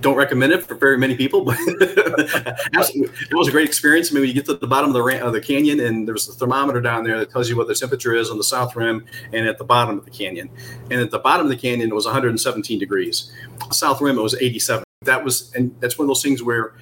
don't 0.00 0.16
recommend 0.16 0.52
it 0.52 0.64
for 0.64 0.74
very 0.74 0.96
many 0.96 1.16
people, 1.16 1.44
but 1.44 1.56
it 1.68 3.34
was 3.34 3.48
a 3.48 3.50
great 3.50 3.66
experience. 3.66 4.10
I 4.10 4.14
mean, 4.14 4.22
when 4.22 4.28
you 4.28 4.34
get 4.34 4.46
to 4.46 4.54
the 4.54 4.66
bottom 4.66 4.94
of 4.94 4.94
the, 4.94 5.24
of 5.24 5.32
the 5.32 5.40
canyon, 5.40 5.80
and 5.80 6.06
there's 6.06 6.28
a 6.28 6.32
thermometer 6.32 6.80
down 6.80 7.04
there 7.04 7.18
that 7.18 7.30
tells 7.30 7.48
you 7.48 7.56
what 7.56 7.66
the 7.68 7.74
temperature 7.74 8.14
is 8.14 8.30
on 8.30 8.36
the 8.36 8.44
south 8.44 8.76
rim 8.76 9.04
and 9.32 9.46
at 9.46 9.58
the 9.58 9.64
bottom 9.64 9.98
of 9.98 10.04
the 10.04 10.10
canyon. 10.10 10.50
And 10.90 11.00
at 11.00 11.10
the 11.10 11.18
bottom 11.18 11.46
of 11.46 11.50
the 11.50 11.56
canyon, 11.56 11.90
it 11.90 11.94
was 11.94 12.04
117 12.04 12.78
degrees. 12.78 13.32
South 13.72 14.00
rim, 14.00 14.18
it 14.18 14.22
was 14.22 14.34
87. 14.34 14.84
That 15.02 15.24
was, 15.24 15.52
and 15.54 15.74
that's 15.80 15.98
one 15.98 16.04
of 16.04 16.08
those 16.08 16.22
things 16.22 16.42
where 16.42 16.74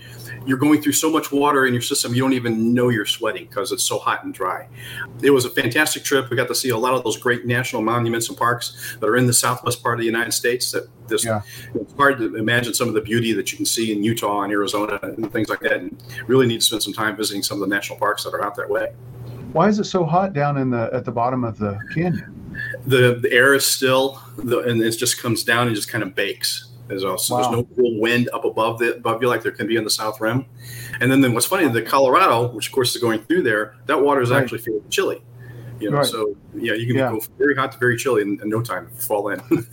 you're 0.47 0.59
going 0.59 0.81
through 0.81 0.93
so 0.93 1.11
much 1.11 1.33
water 1.33 1.67
in 1.67 1.73
your 1.73 1.83
system 1.83 2.15
you 2.15 2.23
don't 2.23 2.33
even 2.33 2.73
know 2.73 2.89
you're 2.89 3.05
sweating 3.05 3.47
because 3.47 3.73
it's 3.73 3.85
so 3.85 3.99
hot 3.99 4.25
and 4.25 4.33
dry. 4.33 4.69
It 5.23 5.31
was 5.31 5.45
a 5.45 5.51
fantastic 5.51 6.05
trip. 6.05 6.31
We 6.31 6.37
got 6.37 6.49
to 6.49 6.55
see 6.55 6.71
a 6.71 6.77
lot 6.77 6.95
of 6.95 7.05
those 7.05 7.17
great 7.17 7.47
national 7.47 7.83
monuments 7.83 8.29
and 8.29 8.39
parks 8.39 8.97
that 9.01 9.07
are 9.07 9.17
in 9.17 9.27
the 9.27 9.33
southwest 9.33 9.83
part 9.83 9.95
of 9.95 10.01
the 10.01 10.07
United 10.07 10.33
States. 10.33 10.71
That 10.73 10.89
this 11.09 11.25
yeah. 11.25 11.43
it's 11.75 11.93
hard 11.95 12.19
to 12.19 12.37
imagine 12.37 12.75
some 12.75 12.89
of 12.89 12.95
the 12.95 13.01
beauty 13.01 13.33
that 13.33 13.53
you 13.53 13.57
can 13.57 13.67
see 13.67 13.93
in 13.93 14.03
Utah 14.03 14.43
and 14.43 14.53
Arizona 14.53 14.99
and 15.03 15.33
things 15.33 15.49
like 15.49 15.61
that. 15.61 15.75
And 15.75 16.03
really 16.27 16.47
need 16.47 16.61
to 16.61 16.67
spend 16.67 16.83
some 16.83 16.93
time 16.93 17.17
visiting 17.17 17.43
some 17.43 17.61
of 17.63 17.69
the 17.69 17.75
national 17.75 17.99
parks 17.99 18.25
that 18.25 18.35
are 18.35 18.45
out 18.45 18.55
that 18.57 18.69
way. 18.69 18.93
Why 19.53 19.69
is 19.69 19.79
it 19.79 19.85
so 19.85 20.05
hot 20.05 20.33
down 20.33 20.57
in 20.59 20.71
the 20.71 20.91
at 20.93 21.05
the 21.05 21.13
bottom 21.13 21.45
of 21.45 21.59
the 21.59 21.79
canyon? 21.95 22.33
The 22.87 23.19
the 23.21 23.33
air 23.33 23.55
is 23.55 23.67
still, 23.67 24.21
the, 24.39 24.61
and 24.61 24.81
it 24.83 24.93
just 24.93 25.21
comes 25.21 25.45
down 25.45 25.67
and 25.67 25.77
just 25.77 25.89
kind 25.89 26.03
of 26.03 26.15
bakes. 26.15 26.66
There's 26.89 27.05
also 27.05 27.35
wow. 27.35 27.43
there's 27.43 27.57
no 27.57 27.65
cool 27.77 28.01
wind 28.01 28.29
up 28.33 28.45
above 28.45 28.79
the 28.79 28.97
above 28.97 29.23
you 29.23 29.29
like 29.29 29.43
there 29.43 29.53
can 29.53 29.67
be 29.67 29.79
on 29.79 29.85
the 29.85 29.91
south 29.91 30.21
rim. 30.21 30.47
And 31.01 31.11
then, 31.11 31.21
then 31.21 31.35
what's 31.35 31.47
funny, 31.47 31.69
the 31.69 31.83
Colorado, 31.83 32.53
which 32.53 32.69
of 32.69 32.73
course 32.73 32.95
is 32.95 33.03
going 33.03 33.23
through 33.25 33.43
there, 33.43 33.77
that 33.87 34.01
water 34.01 34.21
is 34.21 34.31
right. 34.31 34.43
actually 34.43 34.59
feeling 34.59 34.89
chilly. 34.89 35.23
You 35.79 35.91
know, 35.91 35.99
right. 35.99 36.07
so 36.07 36.35
yeah, 36.55 36.73
you 36.73 36.87
can 36.87 36.97
yeah. 36.97 37.11
go 37.11 37.21
very 37.37 37.55
hot 37.55 37.73
to 37.73 37.79
very 37.79 37.99
chilly 37.99 38.23
in, 38.23 38.41
in 38.41 38.49
no 38.49 38.63
time 38.63 38.89
fall 38.93 39.29
in. 39.29 39.41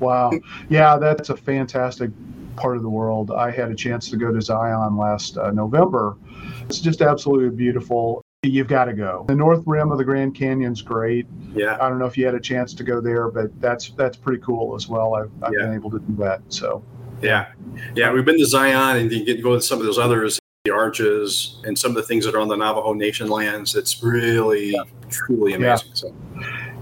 wow, 0.00 0.32
yeah, 0.68 0.96
that's 0.96 1.28
a 1.28 1.36
fantastic 1.36 2.10
part 2.56 2.76
of 2.76 2.82
the 2.82 2.88
world. 2.88 3.30
I 3.30 3.52
had 3.52 3.70
a 3.70 3.74
chance 3.74 4.10
to 4.10 4.16
go 4.16 4.32
to 4.32 4.40
Zion 4.40 4.96
last 4.96 5.38
uh, 5.38 5.52
November. 5.52 6.16
It's 6.62 6.80
just 6.80 7.02
absolutely 7.02 7.50
beautiful 7.50 8.25
you've 8.42 8.68
got 8.68 8.86
to 8.86 8.92
go. 8.92 9.24
The 9.28 9.34
north 9.34 9.62
rim 9.66 9.90
of 9.90 9.98
the 9.98 10.04
Grand 10.04 10.34
Canyon's 10.34 10.82
great. 10.82 11.26
Yeah. 11.54 11.76
I 11.80 11.88
don't 11.88 11.98
know 11.98 12.06
if 12.06 12.16
you 12.16 12.24
had 12.24 12.34
a 12.34 12.40
chance 12.40 12.74
to 12.74 12.84
go 12.84 13.00
there, 13.00 13.28
but 13.30 13.58
that's 13.60 13.90
that's 13.90 14.16
pretty 14.16 14.42
cool 14.42 14.74
as 14.74 14.88
well. 14.88 15.14
I've, 15.14 15.30
I've 15.42 15.52
yeah. 15.52 15.66
been 15.66 15.74
able 15.74 15.90
to 15.90 15.98
do 15.98 16.16
that. 16.16 16.42
So. 16.48 16.82
Yeah, 17.22 17.52
yeah, 17.94 18.12
we've 18.12 18.26
been 18.26 18.38
to 18.38 18.44
Zion 18.44 18.98
and 18.98 19.10
you 19.10 19.24
get 19.24 19.42
go 19.42 19.54
to 19.54 19.62
some 19.62 19.78
of 19.78 19.86
those 19.86 19.96
others, 19.96 20.38
the 20.64 20.70
arches 20.70 21.62
and 21.64 21.78
some 21.78 21.92
of 21.92 21.94
the 21.94 22.02
things 22.02 22.26
that 22.26 22.34
are 22.34 22.40
on 22.40 22.48
the 22.48 22.56
Navajo 22.56 22.92
Nation 22.92 23.28
lands. 23.28 23.74
It's 23.74 24.02
really, 24.02 24.72
yeah. 24.72 24.82
truly 25.08 25.54
amazing. 25.54 25.88
Yeah. 25.88 25.94
So. 25.94 26.14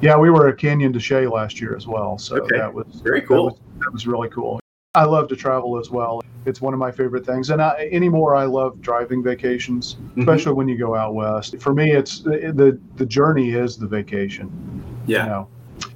Yeah, 0.00 0.16
we 0.16 0.30
were 0.30 0.48
at 0.48 0.58
Canyon 0.58 0.90
de 0.90 0.98
Chelly 0.98 1.28
last 1.28 1.60
year 1.60 1.76
as 1.76 1.86
well. 1.86 2.18
So 2.18 2.38
okay. 2.38 2.58
that 2.58 2.74
was 2.74 3.00
very 3.04 3.22
cool. 3.22 3.50
That 3.50 3.52
was, 3.52 3.60
that 3.78 3.92
was 3.92 4.06
really 4.08 4.28
cool. 4.28 4.58
I 4.94 5.04
love 5.04 5.28
to 5.28 5.36
travel 5.36 5.78
as 5.78 5.90
well. 5.90 6.22
It's 6.46 6.60
one 6.60 6.72
of 6.72 6.78
my 6.78 6.92
favorite 6.92 7.26
things. 7.26 7.50
And 7.50 7.60
I, 7.60 7.88
anymore, 7.90 8.36
I 8.36 8.44
love 8.44 8.80
driving 8.80 9.24
vacations, 9.24 9.94
mm-hmm. 9.94 10.20
especially 10.20 10.50
mm-hmm. 10.50 10.58
when 10.58 10.68
you 10.68 10.78
go 10.78 10.94
out 10.94 11.14
west. 11.14 11.60
For 11.60 11.74
me, 11.74 11.92
it's 11.92 12.20
the 12.20 12.78
the 12.96 13.06
journey 13.06 13.50
is 13.50 13.76
the 13.76 13.88
vacation. 13.88 14.50
Yeah. 15.06 15.24
You 15.24 15.30
know? 15.30 15.48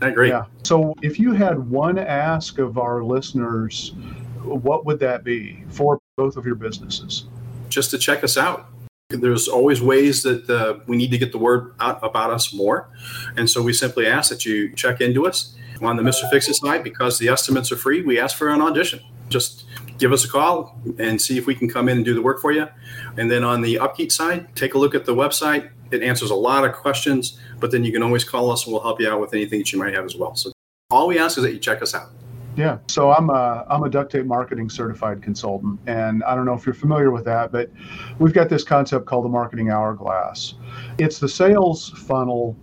I 0.03 0.09
agree. 0.09 0.29
Yeah. 0.29 0.47
So 0.65 0.95
if 1.03 1.21
you 1.21 1.33
had 1.33 1.71
one 1.71 1.99
ask 1.99 2.59
of 2.59 2.79
our 2.79 3.05
listeners, 3.05 3.93
what 4.43 4.85
would 4.87 4.99
that 5.01 5.23
be 5.23 5.65
for 5.69 6.01
both 6.17 6.37
of 6.37 6.45
your 6.45 6.57
businesses? 6.57 7.27
Just 7.69 7.91
to 7.93 7.99
check 7.99 8.25
us 8.25 8.37
out. 8.37 8.67
There's 9.11 9.49
always 9.49 9.81
ways 9.81 10.23
that 10.25 10.51
uh, 10.51 10.81
we 10.87 10.97
need 10.97 11.11
to 11.13 11.19
get 11.19 11.33
the 11.33 11.39
word 11.39 11.73
out 11.81 11.99
about 12.03 12.31
us 12.31 12.53
more. 12.53 12.91
And 13.37 13.49
so 13.49 13.63
we 13.63 13.73
simply 13.73 14.07
ask 14.07 14.29
that 14.31 14.45
you 14.45 14.75
check 14.75 15.01
into 15.01 15.27
us 15.27 15.55
on 15.83 15.97
the 15.97 16.03
Mr. 16.03 16.29
Fix 16.31 16.49
It 16.49 16.55
side, 16.55 16.85
because 16.85 17.19
the 17.19 17.29
estimates 17.29 17.71
are 17.73 17.77
free, 17.77 18.03
we 18.03 18.19
ask 18.19 18.37
for 18.37 18.49
an 18.49 18.61
audition. 18.61 19.01
Just 19.29 19.67
give 19.99 20.13
us 20.13 20.25
a 20.25 20.29
call 20.29 20.81
and 20.99 21.21
see 21.21 21.37
if 21.37 21.47
we 21.47 21.55
can 21.55 21.69
come 21.69 21.89
in 21.89 21.99
and 21.99 22.05
do 22.05 22.15
the 22.15 22.23
work 22.23 22.41
for 22.41 22.53
you. 22.53 22.67
And 23.17 23.31
then 23.31 23.45
on 23.45 23.61
the 23.63 23.79
Upkeep 23.79 24.13
side, 24.13 24.55
take 24.55 24.75
a 24.75 24.79
look 24.79 24.95
at 24.95 25.05
the 25.05 25.15
website. 25.15 25.71
It 25.91 26.03
answers 26.03 26.31
a 26.31 26.35
lot 26.35 26.65
of 26.65 26.73
questions, 26.75 27.39
but 27.61 27.71
then 27.71 27.85
you 27.85 27.93
can 27.93 28.03
always 28.03 28.25
call 28.25 28.51
us 28.51 28.65
and 28.65 28.73
we'll 28.73 28.83
help 28.83 29.01
you 29.01 29.11
out 29.11 29.21
with 29.21 29.35
anything 29.35 29.59
that 29.61 29.73
you 29.73 29.79
might 29.79 29.95
have 29.95 30.05
as 30.05 30.17
well. 30.17 30.35
So 30.35 30.53
all 30.91 31.09
we 31.09 31.19
ask 31.19 31.37
is 31.37 31.45
that 31.45 31.53
you 31.53 31.59
check 31.59 31.83
us 31.83 31.95
out. 31.95 32.11
Yeah, 32.57 32.79
so 32.89 33.13
I'm 33.13 33.31
a 33.31 33.65
I'm 33.71 33.85
a 33.85 33.89
duct 33.89 34.11
tape 34.11 34.27
marketing 34.27 34.69
certified 34.69 35.23
consultant, 35.23 35.79
and 35.87 36.25
I 36.25 36.35
don't 36.35 36.45
know 36.45 36.55
if 36.55 36.67
you're 36.67 36.75
familiar 36.75 37.13
with 37.13 37.25
that, 37.27 37.53
but 37.53 37.71
we've 38.19 38.33
got 38.33 38.49
this 38.49 38.65
concept 38.65 39.07
called 39.07 39.27
the 39.27 39.29
marketing 39.29 39.71
hourglass. 39.71 40.55
It's 40.99 41.21
the 41.21 41.29
sales 41.29 41.91
funnel 41.91 42.57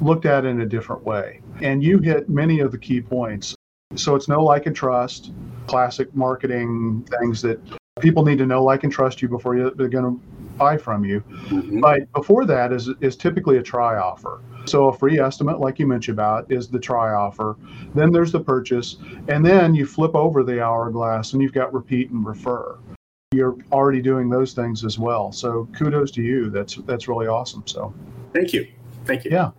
looked 0.00 0.26
at 0.26 0.44
in 0.44 0.60
a 0.60 0.66
different 0.66 1.02
way. 1.02 1.40
And 1.62 1.82
you 1.82 1.98
hit 1.98 2.28
many 2.28 2.60
of 2.60 2.72
the 2.72 2.78
key 2.78 3.00
points. 3.00 3.54
So 3.94 4.14
it's 4.14 4.28
know, 4.28 4.42
like, 4.42 4.66
and 4.66 4.74
trust, 4.74 5.32
classic 5.66 6.14
marketing 6.14 7.06
things 7.20 7.40
that 7.42 7.60
people 8.00 8.24
need 8.24 8.38
to 8.38 8.46
know, 8.46 8.62
like, 8.62 8.84
and 8.84 8.92
trust 8.92 9.22
you 9.22 9.28
before 9.28 9.56
you, 9.56 9.72
they're 9.76 9.88
going 9.88 10.16
to 10.16 10.22
buy 10.56 10.76
from 10.76 11.04
you. 11.04 11.20
Mm-hmm. 11.20 11.80
But 11.80 12.12
before 12.12 12.44
that 12.46 12.72
is, 12.72 12.90
is 13.00 13.16
typically 13.16 13.58
a 13.58 13.62
try 13.62 13.96
offer. 13.96 14.40
So 14.64 14.88
a 14.88 14.96
free 14.96 15.18
estimate, 15.18 15.60
like 15.60 15.78
you 15.78 15.86
mentioned 15.86 16.18
about, 16.18 16.50
is 16.50 16.68
the 16.68 16.78
try 16.78 17.12
offer. 17.12 17.56
Then 17.94 18.10
there's 18.10 18.32
the 18.32 18.40
purchase. 18.40 18.96
And 19.28 19.44
then 19.44 19.74
you 19.74 19.86
flip 19.86 20.14
over 20.14 20.42
the 20.42 20.62
hourglass 20.62 21.32
and 21.32 21.42
you've 21.42 21.52
got 21.52 21.72
repeat 21.72 22.10
and 22.10 22.26
refer. 22.26 22.78
You're 23.32 23.56
already 23.72 24.02
doing 24.02 24.28
those 24.28 24.52
things 24.54 24.84
as 24.84 24.98
well. 24.98 25.30
So 25.32 25.68
kudos 25.76 26.10
to 26.12 26.22
you. 26.22 26.50
That's 26.50 26.76
that's 26.76 27.08
really 27.08 27.26
awesome. 27.26 27.64
So 27.66 27.92
thank 28.32 28.52
you. 28.52 28.66
Thank 29.04 29.24
you. 29.24 29.30
Yeah. 29.30 29.50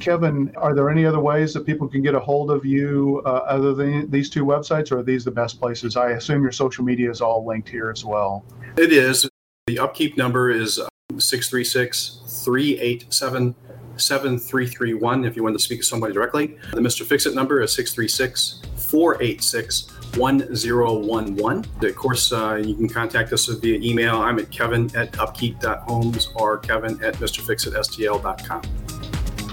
Kevin, 0.00 0.52
are 0.56 0.74
there 0.74 0.90
any 0.90 1.04
other 1.04 1.20
ways 1.20 1.54
that 1.54 1.64
people 1.66 1.88
can 1.88 2.02
get 2.02 2.14
a 2.14 2.20
hold 2.20 2.50
of 2.50 2.64
you 2.64 3.22
uh, 3.24 3.44
other 3.48 3.74
than 3.74 4.10
these 4.10 4.30
two 4.30 4.44
websites, 4.44 4.92
or 4.92 4.98
are 4.98 5.02
these 5.02 5.24
the 5.24 5.30
best 5.30 5.58
places? 5.58 5.96
I 5.96 6.10
assume 6.10 6.42
your 6.42 6.52
social 6.52 6.84
media 6.84 7.10
is 7.10 7.20
all 7.20 7.46
linked 7.46 7.68
here 7.68 7.90
as 7.90 8.04
well. 8.04 8.44
It 8.76 8.92
is. 8.92 9.28
The 9.66 9.78
upkeep 9.78 10.16
number 10.16 10.50
is 10.50 10.80
636 11.18 12.42
387 12.44 13.54
7331 13.96 15.24
if 15.24 15.36
you 15.36 15.42
want 15.42 15.56
to 15.56 15.62
speak 15.62 15.80
to 15.80 15.86
somebody 15.86 16.12
directly. 16.12 16.58
The 16.72 16.80
Mr. 16.80 17.04
Fix 17.04 17.26
It 17.26 17.34
number 17.34 17.62
is 17.62 17.72
636 17.72 18.62
486 18.90 20.16
1011. 20.16 21.64
Of 21.82 21.96
course, 21.96 22.32
uh, 22.32 22.54
you 22.56 22.74
can 22.74 22.88
contact 22.88 23.32
us 23.32 23.46
via 23.46 23.78
email. 23.78 24.16
I'm 24.16 24.38
at 24.38 24.50
kevin 24.50 24.94
at 24.94 25.18
upkeep.homes 25.18 26.28
or 26.34 26.58
kevin 26.58 27.02
at 27.02 27.14
mrfixitstl.com. 27.14 28.62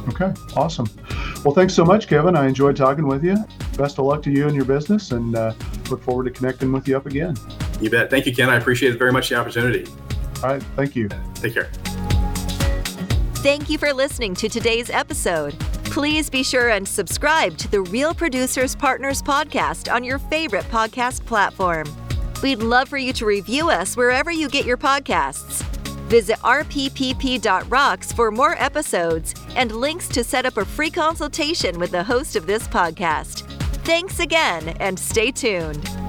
Okay, 0.10 0.34
awesome. 0.56 0.90
Well, 1.44 1.54
thanks 1.54 1.74
so 1.74 1.86
much, 1.86 2.08
Kevin. 2.08 2.36
I 2.36 2.48
enjoyed 2.48 2.76
talking 2.76 3.08
with 3.08 3.24
you. 3.24 3.38
Best 3.78 4.00
of 4.00 4.06
luck 4.06 4.22
to 4.24 4.32
you 4.32 4.48
and 4.48 4.56
your 4.56 4.66
business, 4.66 5.12
and 5.12 5.36
uh, 5.36 5.54
look 5.90 6.02
forward 6.04 6.26
to 6.26 6.32
connecting 6.32 6.72
with 6.72 6.88
you 6.88 6.98
up 6.98 7.06
again. 7.06 7.36
You 7.80 7.90
bet. 7.90 8.10
Thank 8.10 8.26
you, 8.26 8.36
Ken. 8.36 8.50
I 8.50 8.58
appreciate 8.58 8.98
very 8.98 9.12
much 9.12 9.30
the 9.30 9.36
opportunity. 9.36 9.86
All 10.44 10.50
right. 10.50 10.64
Thank 10.76 10.96
you. 10.96 11.10
Take 11.36 11.54
care. 11.54 11.70
Thank 13.36 13.70
you 13.70 13.78
for 13.78 13.94
listening 13.94 14.36
to 14.36 14.50
today's 14.50 14.90
episode. 14.90 15.58
Please 15.86 16.30
be 16.30 16.44
sure 16.44 16.70
and 16.70 16.88
subscribe 16.88 17.58
to 17.58 17.70
the 17.70 17.82
Real 17.82 18.14
Producers 18.14 18.76
Partners 18.76 19.22
podcast 19.22 19.94
on 19.94 20.04
your 20.04 20.18
favorite 20.18 20.66
podcast 20.66 21.26
platform. 21.26 21.86
We'd 22.42 22.60
love 22.60 22.90
for 22.90 22.98
you 22.98 23.14
to 23.14 23.26
review 23.26 23.70
us 23.70 23.96
wherever 23.96 24.32
you 24.32 24.50
get 24.50 24.66
your 24.66 24.78
podcasts. 24.78 25.73
Visit 26.08 26.38
rppp.rocks 26.40 28.12
for 28.14 28.32
more 28.32 28.56
episodes 28.62 29.34
and 29.56 29.72
links 29.72 30.08
to 30.10 30.24
set 30.24 30.46
up 30.46 30.58
a 30.58 30.66
free 30.66 30.92
consultation 30.92 31.80
with 31.80 31.92
the 31.92 32.04
host 32.04 32.36
of 32.36 32.46
this 32.46 32.68
podcast. 32.68 33.50
Thanks 33.84 34.20
again 34.20 34.70
and 34.80 34.98
stay 34.98 35.32
tuned. 35.32 36.03